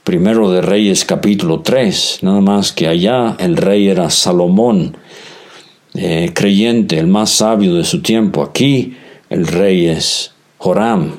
Primero 0.05 0.51
de 0.51 0.63
Reyes 0.63 1.05
capítulo 1.05 1.61
3, 1.61 2.21
nada 2.23 2.41
más 2.41 2.73
que 2.73 2.89
allá 2.89 3.37
el 3.39 3.59
rey 3.59 3.89
era 3.89 4.09
Salomón, 4.09 4.97
eh, 5.95 6.31
creyente, 6.33 6.99
el 6.99 7.09
más 7.09 7.31
sabio 7.31 7.75
de 7.75 7.85
su 7.85 8.01
tiempo. 8.01 8.43
Aquí 8.43 8.97
el 9.29 9.47
rey 9.47 9.87
es 9.87 10.33
Joram, 10.57 11.17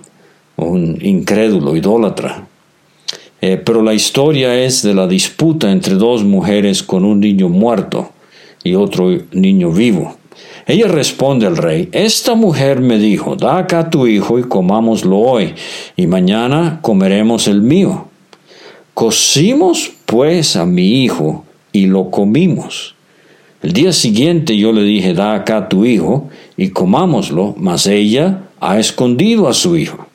un 0.56 0.97
incrédulo, 1.06 1.76
idólatra. 1.76 2.47
Eh, 3.41 3.62
pero 3.63 3.84
la 3.84 3.93
historia 3.93 4.58
es 4.58 4.82
de 4.82 4.95
la 4.95 5.06
disputa 5.06 5.71
entre 5.71 5.93
dos 5.93 6.23
mujeres 6.23 6.82
con 6.82 7.06
un 7.06 7.19
niño 7.19 7.50
muerto 7.50 8.12
y 8.63 8.73
otro 8.73 9.15
niño 9.34 9.71
vivo. 9.71 10.16
Ella 10.67 10.89
responde 10.89 11.47
al 11.47 11.56
rey, 11.56 11.88
esta 11.93 12.36
mujer 12.36 12.82
me 12.82 12.99
dijo, 12.99 13.38
da 13.38 13.58
acá 13.58 13.89
tu 13.89 14.06
hijo 14.06 14.38
y 14.38 14.43
comámoslo 14.43 15.17
hoy, 15.17 15.56
y 15.95 16.08
mañana 16.08 16.80
comeremos 16.82 17.47
el 17.47 17.62
mío. 17.62 18.10
Cocimos 18.93 19.93
pues 20.06 20.58
a 20.58 20.65
mi 20.65 21.03
hijo 21.03 21.45
y 21.71 21.86
lo 21.86 22.12
comimos. 22.12 22.95
El 23.62 23.71
día 23.71 23.93
siguiente 23.93 24.58
yo 24.58 24.73
le 24.73 24.84
dije, 24.84 25.13
da 25.13 25.36
acá 25.36 25.69
tu 25.69 25.86
hijo 25.86 26.30
y 26.58 26.69
comámoslo, 26.69 27.56
mas 27.58 27.88
ella 27.88 28.43
ha 28.60 28.77
escondido 28.77 29.47
a 29.47 29.53
su 29.53 29.77
hijo. 29.77 30.06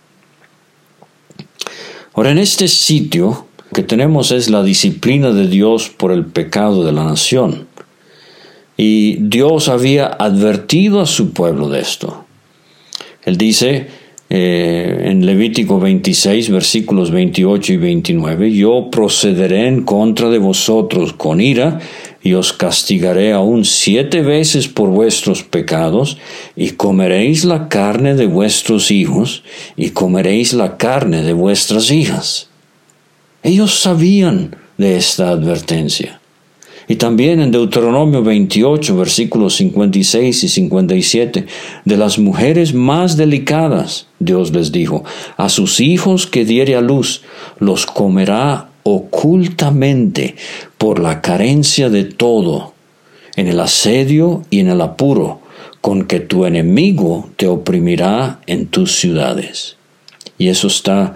Ahora, 2.12 2.30
en 2.30 2.38
este 2.38 2.68
sitio 2.68 3.46
que 3.72 3.82
tenemos 3.82 4.32
es 4.32 4.50
la 4.50 4.62
disciplina 4.62 5.30
de 5.30 5.48
Dios 5.48 5.88
por 5.88 6.12
el 6.12 6.26
pecado 6.26 6.84
de 6.84 6.92
la 6.92 7.04
nación. 7.04 7.66
Y 8.76 9.16
Dios 9.20 9.68
había 9.68 10.06
advertido 10.06 11.00
a 11.00 11.06
su 11.06 11.32
pueblo 11.32 11.68
de 11.68 11.80
esto. 11.80 12.24
Él 13.24 13.36
dice 13.36 13.86
eh, 14.34 15.08
en 15.10 15.26
Levítico 15.26 15.78
26, 15.78 16.48
versículos 16.48 17.10
28 17.10 17.74
y 17.74 17.76
29, 17.76 18.50
yo 18.52 18.88
procederé 18.90 19.68
en 19.68 19.82
contra 19.82 20.30
de 20.30 20.38
vosotros 20.38 21.12
con 21.12 21.38
ira 21.42 21.80
y 22.22 22.32
os 22.32 22.54
castigaré 22.54 23.32
aún 23.32 23.66
siete 23.66 24.22
veces 24.22 24.68
por 24.68 24.88
vuestros 24.88 25.42
pecados, 25.42 26.16
y 26.56 26.70
comeréis 26.70 27.44
la 27.44 27.68
carne 27.68 28.14
de 28.14 28.24
vuestros 28.24 28.90
hijos, 28.90 29.42
y 29.76 29.90
comeréis 29.90 30.54
la 30.54 30.78
carne 30.78 31.22
de 31.22 31.34
vuestras 31.34 31.90
hijas. 31.90 32.48
Ellos 33.42 33.80
sabían 33.80 34.56
de 34.78 34.96
esta 34.96 35.28
advertencia. 35.28 36.21
Y 36.88 36.96
también 36.96 37.40
en 37.40 37.50
Deuteronomio 37.50 38.22
28, 38.22 38.96
versículos 38.96 39.56
56 39.56 40.44
y 40.44 40.48
57, 40.48 41.46
de 41.84 41.96
las 41.96 42.18
mujeres 42.18 42.74
más 42.74 43.16
delicadas, 43.16 44.08
Dios 44.18 44.52
les 44.52 44.72
dijo, 44.72 45.04
a 45.36 45.48
sus 45.48 45.80
hijos 45.80 46.26
que 46.26 46.44
diere 46.44 46.76
a 46.76 46.80
luz, 46.80 47.22
los 47.58 47.86
comerá 47.86 48.68
ocultamente 48.82 50.34
por 50.78 50.98
la 50.98 51.20
carencia 51.20 51.88
de 51.88 52.04
todo, 52.04 52.74
en 53.36 53.46
el 53.48 53.60
asedio 53.60 54.42
y 54.50 54.60
en 54.60 54.68
el 54.68 54.80
apuro, 54.80 55.40
con 55.80 56.04
que 56.04 56.20
tu 56.20 56.44
enemigo 56.44 57.30
te 57.36 57.46
oprimirá 57.46 58.40
en 58.46 58.66
tus 58.66 58.96
ciudades. 58.96 59.76
Y 60.38 60.48
eso 60.48 60.66
está 60.66 61.14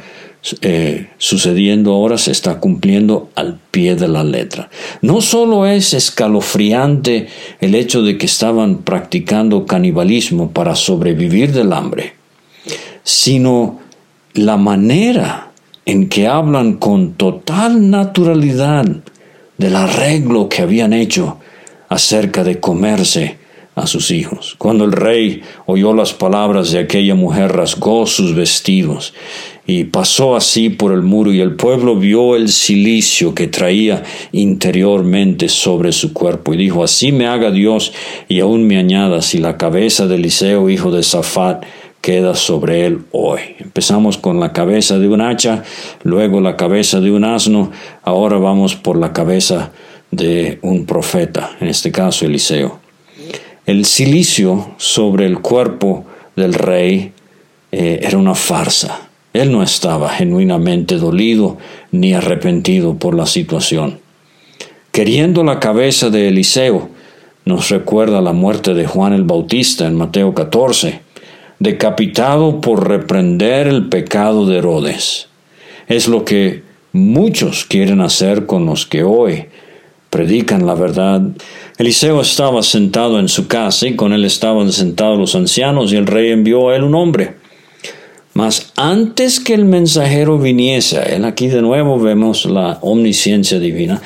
eh, 0.60 1.08
sucediendo 1.18 1.92
ahora, 1.92 2.18
se 2.18 2.30
está 2.30 2.60
cumpliendo 2.60 3.30
al 3.34 3.58
pie 3.70 3.96
de 3.96 4.08
la 4.08 4.22
letra. 4.22 4.70
No 5.02 5.20
solo 5.20 5.66
es 5.66 5.94
escalofriante 5.94 7.28
el 7.60 7.74
hecho 7.74 8.02
de 8.02 8.16
que 8.18 8.26
estaban 8.26 8.78
practicando 8.78 9.66
canibalismo 9.66 10.50
para 10.50 10.76
sobrevivir 10.76 11.52
del 11.52 11.72
hambre, 11.72 12.14
sino 13.02 13.80
la 14.34 14.56
manera 14.56 15.50
en 15.84 16.08
que 16.08 16.26
hablan 16.26 16.74
con 16.74 17.14
total 17.14 17.90
naturalidad 17.90 18.84
del 19.58 19.76
arreglo 19.76 20.48
que 20.48 20.62
habían 20.62 20.92
hecho 20.92 21.38
acerca 21.88 22.44
de 22.44 22.60
comerse 22.60 23.38
a 23.76 23.86
sus 23.86 24.10
hijos. 24.10 24.56
Cuando 24.56 24.84
el 24.84 24.92
rey 24.92 25.42
oyó 25.66 25.92
las 25.92 26.14
palabras 26.14 26.72
de 26.72 26.78
aquella 26.78 27.14
mujer, 27.14 27.52
rasgó 27.52 28.06
sus 28.06 28.34
vestidos 28.34 29.12
y 29.66 29.84
pasó 29.84 30.34
así 30.34 30.70
por 30.70 30.92
el 30.92 31.02
muro 31.02 31.30
y 31.30 31.40
el 31.40 31.56
pueblo 31.56 31.94
vio 31.94 32.36
el 32.36 32.48
silicio 32.48 33.34
que 33.34 33.48
traía 33.48 34.02
interiormente 34.32 35.50
sobre 35.50 35.92
su 35.92 36.14
cuerpo 36.14 36.54
y 36.54 36.56
dijo, 36.56 36.82
así 36.82 37.12
me 37.12 37.26
haga 37.26 37.50
Dios 37.50 37.92
y 38.28 38.40
aún 38.40 38.66
me 38.66 38.78
añada 38.78 39.20
si 39.20 39.38
la 39.38 39.58
cabeza 39.58 40.06
de 40.06 40.14
Eliseo, 40.14 40.70
hijo 40.70 40.90
de 40.90 41.02
Safat, 41.02 41.62
queda 42.00 42.34
sobre 42.34 42.86
él 42.86 43.00
hoy. 43.12 43.40
Empezamos 43.58 44.16
con 44.16 44.40
la 44.40 44.54
cabeza 44.54 44.98
de 44.98 45.08
un 45.08 45.20
hacha, 45.20 45.64
luego 46.02 46.40
la 46.40 46.56
cabeza 46.56 47.00
de 47.00 47.10
un 47.10 47.24
asno, 47.24 47.72
ahora 48.02 48.38
vamos 48.38 48.74
por 48.74 48.96
la 48.96 49.12
cabeza 49.12 49.72
de 50.10 50.60
un 50.62 50.86
profeta, 50.86 51.56
en 51.60 51.68
este 51.68 51.92
caso 51.92 52.24
Eliseo. 52.24 52.85
El 53.66 53.84
silicio 53.84 54.74
sobre 54.76 55.26
el 55.26 55.40
cuerpo 55.40 56.04
del 56.36 56.54
rey 56.54 57.12
eh, 57.72 58.00
era 58.02 58.16
una 58.16 58.34
farsa. 58.34 59.08
Él 59.32 59.50
no 59.50 59.62
estaba 59.62 60.08
genuinamente 60.08 60.96
dolido 60.96 61.58
ni 61.90 62.14
arrepentido 62.14 62.94
por 62.94 63.14
la 63.16 63.26
situación. 63.26 63.98
Queriendo 64.92 65.42
la 65.42 65.58
cabeza 65.58 66.10
de 66.10 66.28
Eliseo, 66.28 66.88
nos 67.44 67.68
recuerda 67.68 68.20
la 68.20 68.32
muerte 68.32 68.72
de 68.72 68.86
Juan 68.86 69.12
el 69.12 69.24
Bautista 69.24 69.86
en 69.86 69.96
Mateo 69.96 70.32
14 70.32 71.00
decapitado 71.58 72.60
por 72.60 72.88
reprender 72.88 73.66
el 73.66 73.88
pecado 73.88 74.46
de 74.46 74.58
Herodes. 74.58 75.28
Es 75.88 76.06
lo 76.08 76.24
que 76.24 76.62
muchos 76.92 77.64
quieren 77.64 78.00
hacer 78.00 78.46
con 78.46 78.66
los 78.66 78.86
que 78.86 79.02
hoy 79.02 79.46
predican 80.10 80.66
la 80.66 80.74
verdad. 80.74 81.22
Eliseo 81.78 82.22
estaba 82.22 82.62
sentado 82.62 83.18
en 83.18 83.28
su 83.28 83.48
casa 83.48 83.86
y 83.86 83.96
con 83.96 84.14
él 84.14 84.24
estaban 84.24 84.72
sentados 84.72 85.18
los 85.18 85.34
ancianos 85.34 85.92
y 85.92 85.96
el 85.96 86.06
rey 86.06 86.30
envió 86.30 86.70
a 86.70 86.76
él 86.76 86.82
un 86.82 86.94
hombre. 86.94 87.34
Mas 88.32 88.72
antes 88.76 89.40
que 89.40 89.52
el 89.52 89.66
mensajero 89.66 90.38
viniese, 90.38 91.14
él 91.14 91.26
aquí 91.26 91.48
de 91.48 91.60
nuevo 91.60 91.98
vemos 91.98 92.46
la 92.46 92.78
omnisciencia 92.80 93.58
divina, 93.58 94.00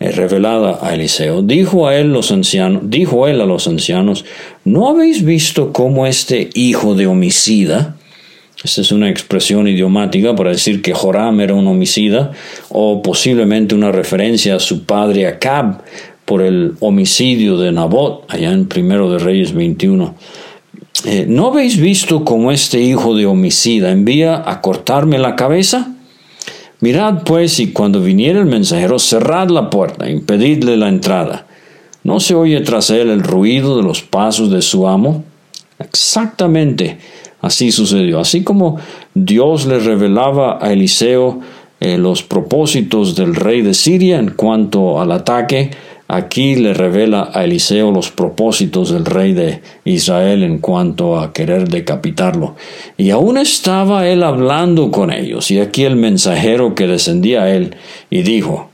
eh, 0.00 0.10
revelada 0.10 0.80
a 0.82 0.94
Eliseo, 0.94 1.40
dijo 1.40 1.86
a 1.86 1.96
él 1.96 2.12
los 2.12 2.30
ancianos, 2.30 2.82
dijo 2.86 3.26
él 3.26 3.40
a 3.40 3.46
los 3.46 3.68
ancianos, 3.68 4.26
¿no 4.64 4.88
habéis 4.88 5.24
visto 5.24 5.72
cómo 5.72 6.06
este 6.06 6.50
hijo 6.54 6.94
de 6.94 7.06
homicida, 7.06 7.96
esta 8.62 8.80
es 8.80 8.92
una 8.92 9.10
expresión 9.10 9.68
idiomática 9.68 10.34
para 10.34 10.50
decir 10.50 10.80
que 10.80 10.94
Joram 10.94 11.40
era 11.40 11.54
un 11.54 11.66
homicida, 11.66 12.32
o 12.70 13.02
posiblemente 13.02 13.74
una 13.74 13.92
referencia 13.92 14.56
a 14.56 14.60
su 14.60 14.84
padre 14.84 15.26
Acab 15.26 15.82
por 16.24 16.42
el 16.42 16.74
homicidio 16.80 17.58
de 17.58 17.72
Nabot, 17.72 18.24
allá 18.28 18.52
en 18.52 18.66
Primero 18.66 19.10
de 19.10 19.18
Reyes 19.18 19.52
21. 19.52 20.14
Eh, 21.04 21.26
¿No 21.28 21.48
habéis 21.48 21.76
visto 21.78 22.24
cómo 22.24 22.52
este 22.52 22.80
hijo 22.80 23.14
de 23.14 23.26
homicida 23.26 23.90
envía 23.90 24.42
a 24.48 24.60
cortarme 24.60 25.18
la 25.18 25.36
cabeza? 25.36 25.94
Mirad 26.80 27.22
pues, 27.24 27.60
y 27.60 27.72
cuando 27.72 28.00
viniera 28.00 28.40
el 28.40 28.46
mensajero, 28.46 28.98
cerrad 28.98 29.48
la 29.48 29.70
puerta, 29.70 30.08
impedidle 30.08 30.76
la 30.76 30.88
entrada. 30.88 31.46
¿No 32.02 32.20
se 32.20 32.34
oye 32.34 32.60
tras 32.60 32.90
él 32.90 33.10
el 33.10 33.22
ruido 33.22 33.76
de 33.76 33.82
los 33.82 34.02
pasos 34.02 34.50
de 34.50 34.62
su 34.62 34.86
amo? 34.86 35.24
Exactamente 35.78 36.98
así 37.44 37.72
sucedió. 37.72 38.20
Así 38.20 38.42
como 38.42 38.78
Dios 39.14 39.66
le 39.66 39.78
revelaba 39.78 40.58
a 40.60 40.72
Eliseo 40.72 41.40
eh, 41.80 41.98
los 41.98 42.22
propósitos 42.22 43.14
del 43.14 43.34
rey 43.34 43.62
de 43.62 43.74
Siria 43.74 44.18
en 44.18 44.30
cuanto 44.30 45.00
al 45.00 45.12
ataque, 45.12 45.70
aquí 46.08 46.56
le 46.56 46.74
revela 46.74 47.30
a 47.32 47.44
Eliseo 47.44 47.90
los 47.90 48.10
propósitos 48.10 48.90
del 48.90 49.04
rey 49.04 49.32
de 49.32 49.60
Israel 49.84 50.42
en 50.42 50.58
cuanto 50.58 51.18
a 51.18 51.32
querer 51.32 51.68
decapitarlo. 51.68 52.56
Y 52.96 53.10
aún 53.10 53.38
estaba 53.38 54.06
él 54.06 54.22
hablando 54.22 54.90
con 54.90 55.12
ellos, 55.12 55.50
y 55.50 55.60
aquí 55.60 55.84
el 55.84 55.96
mensajero 55.96 56.74
que 56.74 56.86
descendía 56.86 57.44
a 57.44 57.50
él 57.50 57.76
y 58.10 58.22
dijo, 58.22 58.70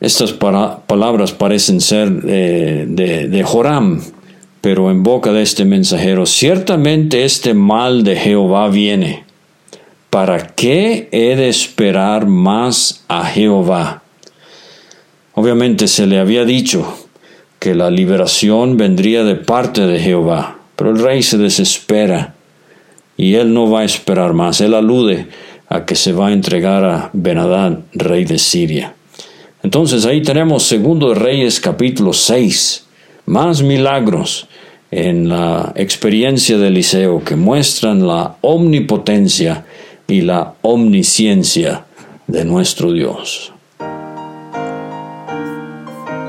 estas 0.00 0.32
palabras 0.32 1.32
parecen 1.32 1.80
ser 1.80 2.22
eh, 2.26 2.86
de, 2.88 3.28
de 3.28 3.42
Joram, 3.42 4.00
pero 4.60 4.90
en 4.90 5.02
boca 5.02 5.32
de 5.32 5.42
este 5.42 5.64
mensajero, 5.64 6.26
ciertamente 6.26 7.24
este 7.24 7.54
mal 7.54 8.04
de 8.04 8.16
Jehová 8.16 8.68
viene. 8.68 9.24
¿Para 10.10 10.46
qué 10.54 11.08
he 11.12 11.36
de 11.36 11.48
esperar 11.48 12.26
más 12.26 13.04
a 13.08 13.26
Jehová? 13.26 14.02
Obviamente 15.38 15.86
se 15.86 16.08
le 16.08 16.18
había 16.18 16.44
dicho 16.44 17.06
que 17.60 17.72
la 17.72 17.92
liberación 17.92 18.76
vendría 18.76 19.22
de 19.22 19.36
parte 19.36 19.82
de 19.82 20.00
Jehová, 20.00 20.58
pero 20.74 20.90
el 20.90 20.98
rey 20.98 21.22
se 21.22 21.38
desespera 21.38 22.34
y 23.16 23.34
él 23.34 23.54
no 23.54 23.70
va 23.70 23.82
a 23.82 23.84
esperar 23.84 24.32
más. 24.32 24.60
Él 24.60 24.74
alude 24.74 25.28
a 25.68 25.84
que 25.84 25.94
se 25.94 26.12
va 26.12 26.26
a 26.26 26.32
entregar 26.32 26.84
a 26.84 27.10
Benadad, 27.12 27.78
rey 27.92 28.24
de 28.24 28.36
Siria. 28.36 28.96
Entonces 29.62 30.06
ahí 30.06 30.22
tenemos 30.24 30.64
Segundo 30.64 31.14
Reyes 31.14 31.60
capítulo 31.60 32.12
6, 32.12 32.86
más 33.26 33.62
milagros 33.62 34.48
en 34.90 35.28
la 35.28 35.72
experiencia 35.76 36.58
de 36.58 36.66
Eliseo 36.66 37.22
que 37.22 37.36
muestran 37.36 38.04
la 38.04 38.38
omnipotencia 38.40 39.66
y 40.08 40.22
la 40.22 40.54
omnisciencia 40.62 41.84
de 42.26 42.44
nuestro 42.44 42.90
Dios. 42.90 43.52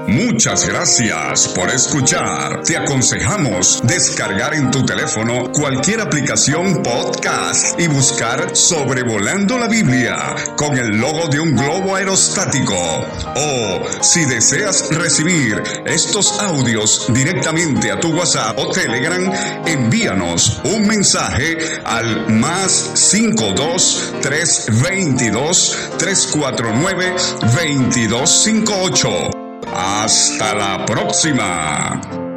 Muchas 0.10 0.68
gracias 0.68 1.48
por 1.50 1.70
escuchar. 1.70 2.64
Te 2.64 2.76
aconsejamos 2.76 3.80
descargar 3.84 4.56
en 4.56 4.72
tu 4.72 4.84
teléfono 4.84 5.52
cualquier 5.52 6.02
aplicación 6.02 6.82
podcast 6.82 7.80
y 7.80 7.88
buscar 7.88 8.56
Sobrevolando 8.56 9.60
la 9.60 9.68
Biblia 9.68 10.18
con 10.56 10.76
el 10.80 11.00
logo 11.00 11.28
de 11.28 11.40
un 11.40 11.56
globo 11.56 11.96
aerostático. 11.96 12.76
O 13.36 13.82
si 14.02 14.26
deseas 14.26 14.90
recibir 14.96 15.62
estos 15.86 16.40
audios 16.40 17.06
directamente 17.10 17.92
a 17.92 18.00
tu 18.00 18.10
WhatsApp 18.10 18.58
o 18.58 18.72
Telegram, 18.72 19.32
envíanos 19.68 20.60
un 20.64 20.88
mensaje 20.88 21.82
al 21.86 22.34
más 22.34 22.72
52 22.96 24.14
322 24.22 25.78
349 26.00 27.14
2258 27.42 29.49
hasta 29.74 30.56
la 30.56 30.86
próxima. 30.86 32.29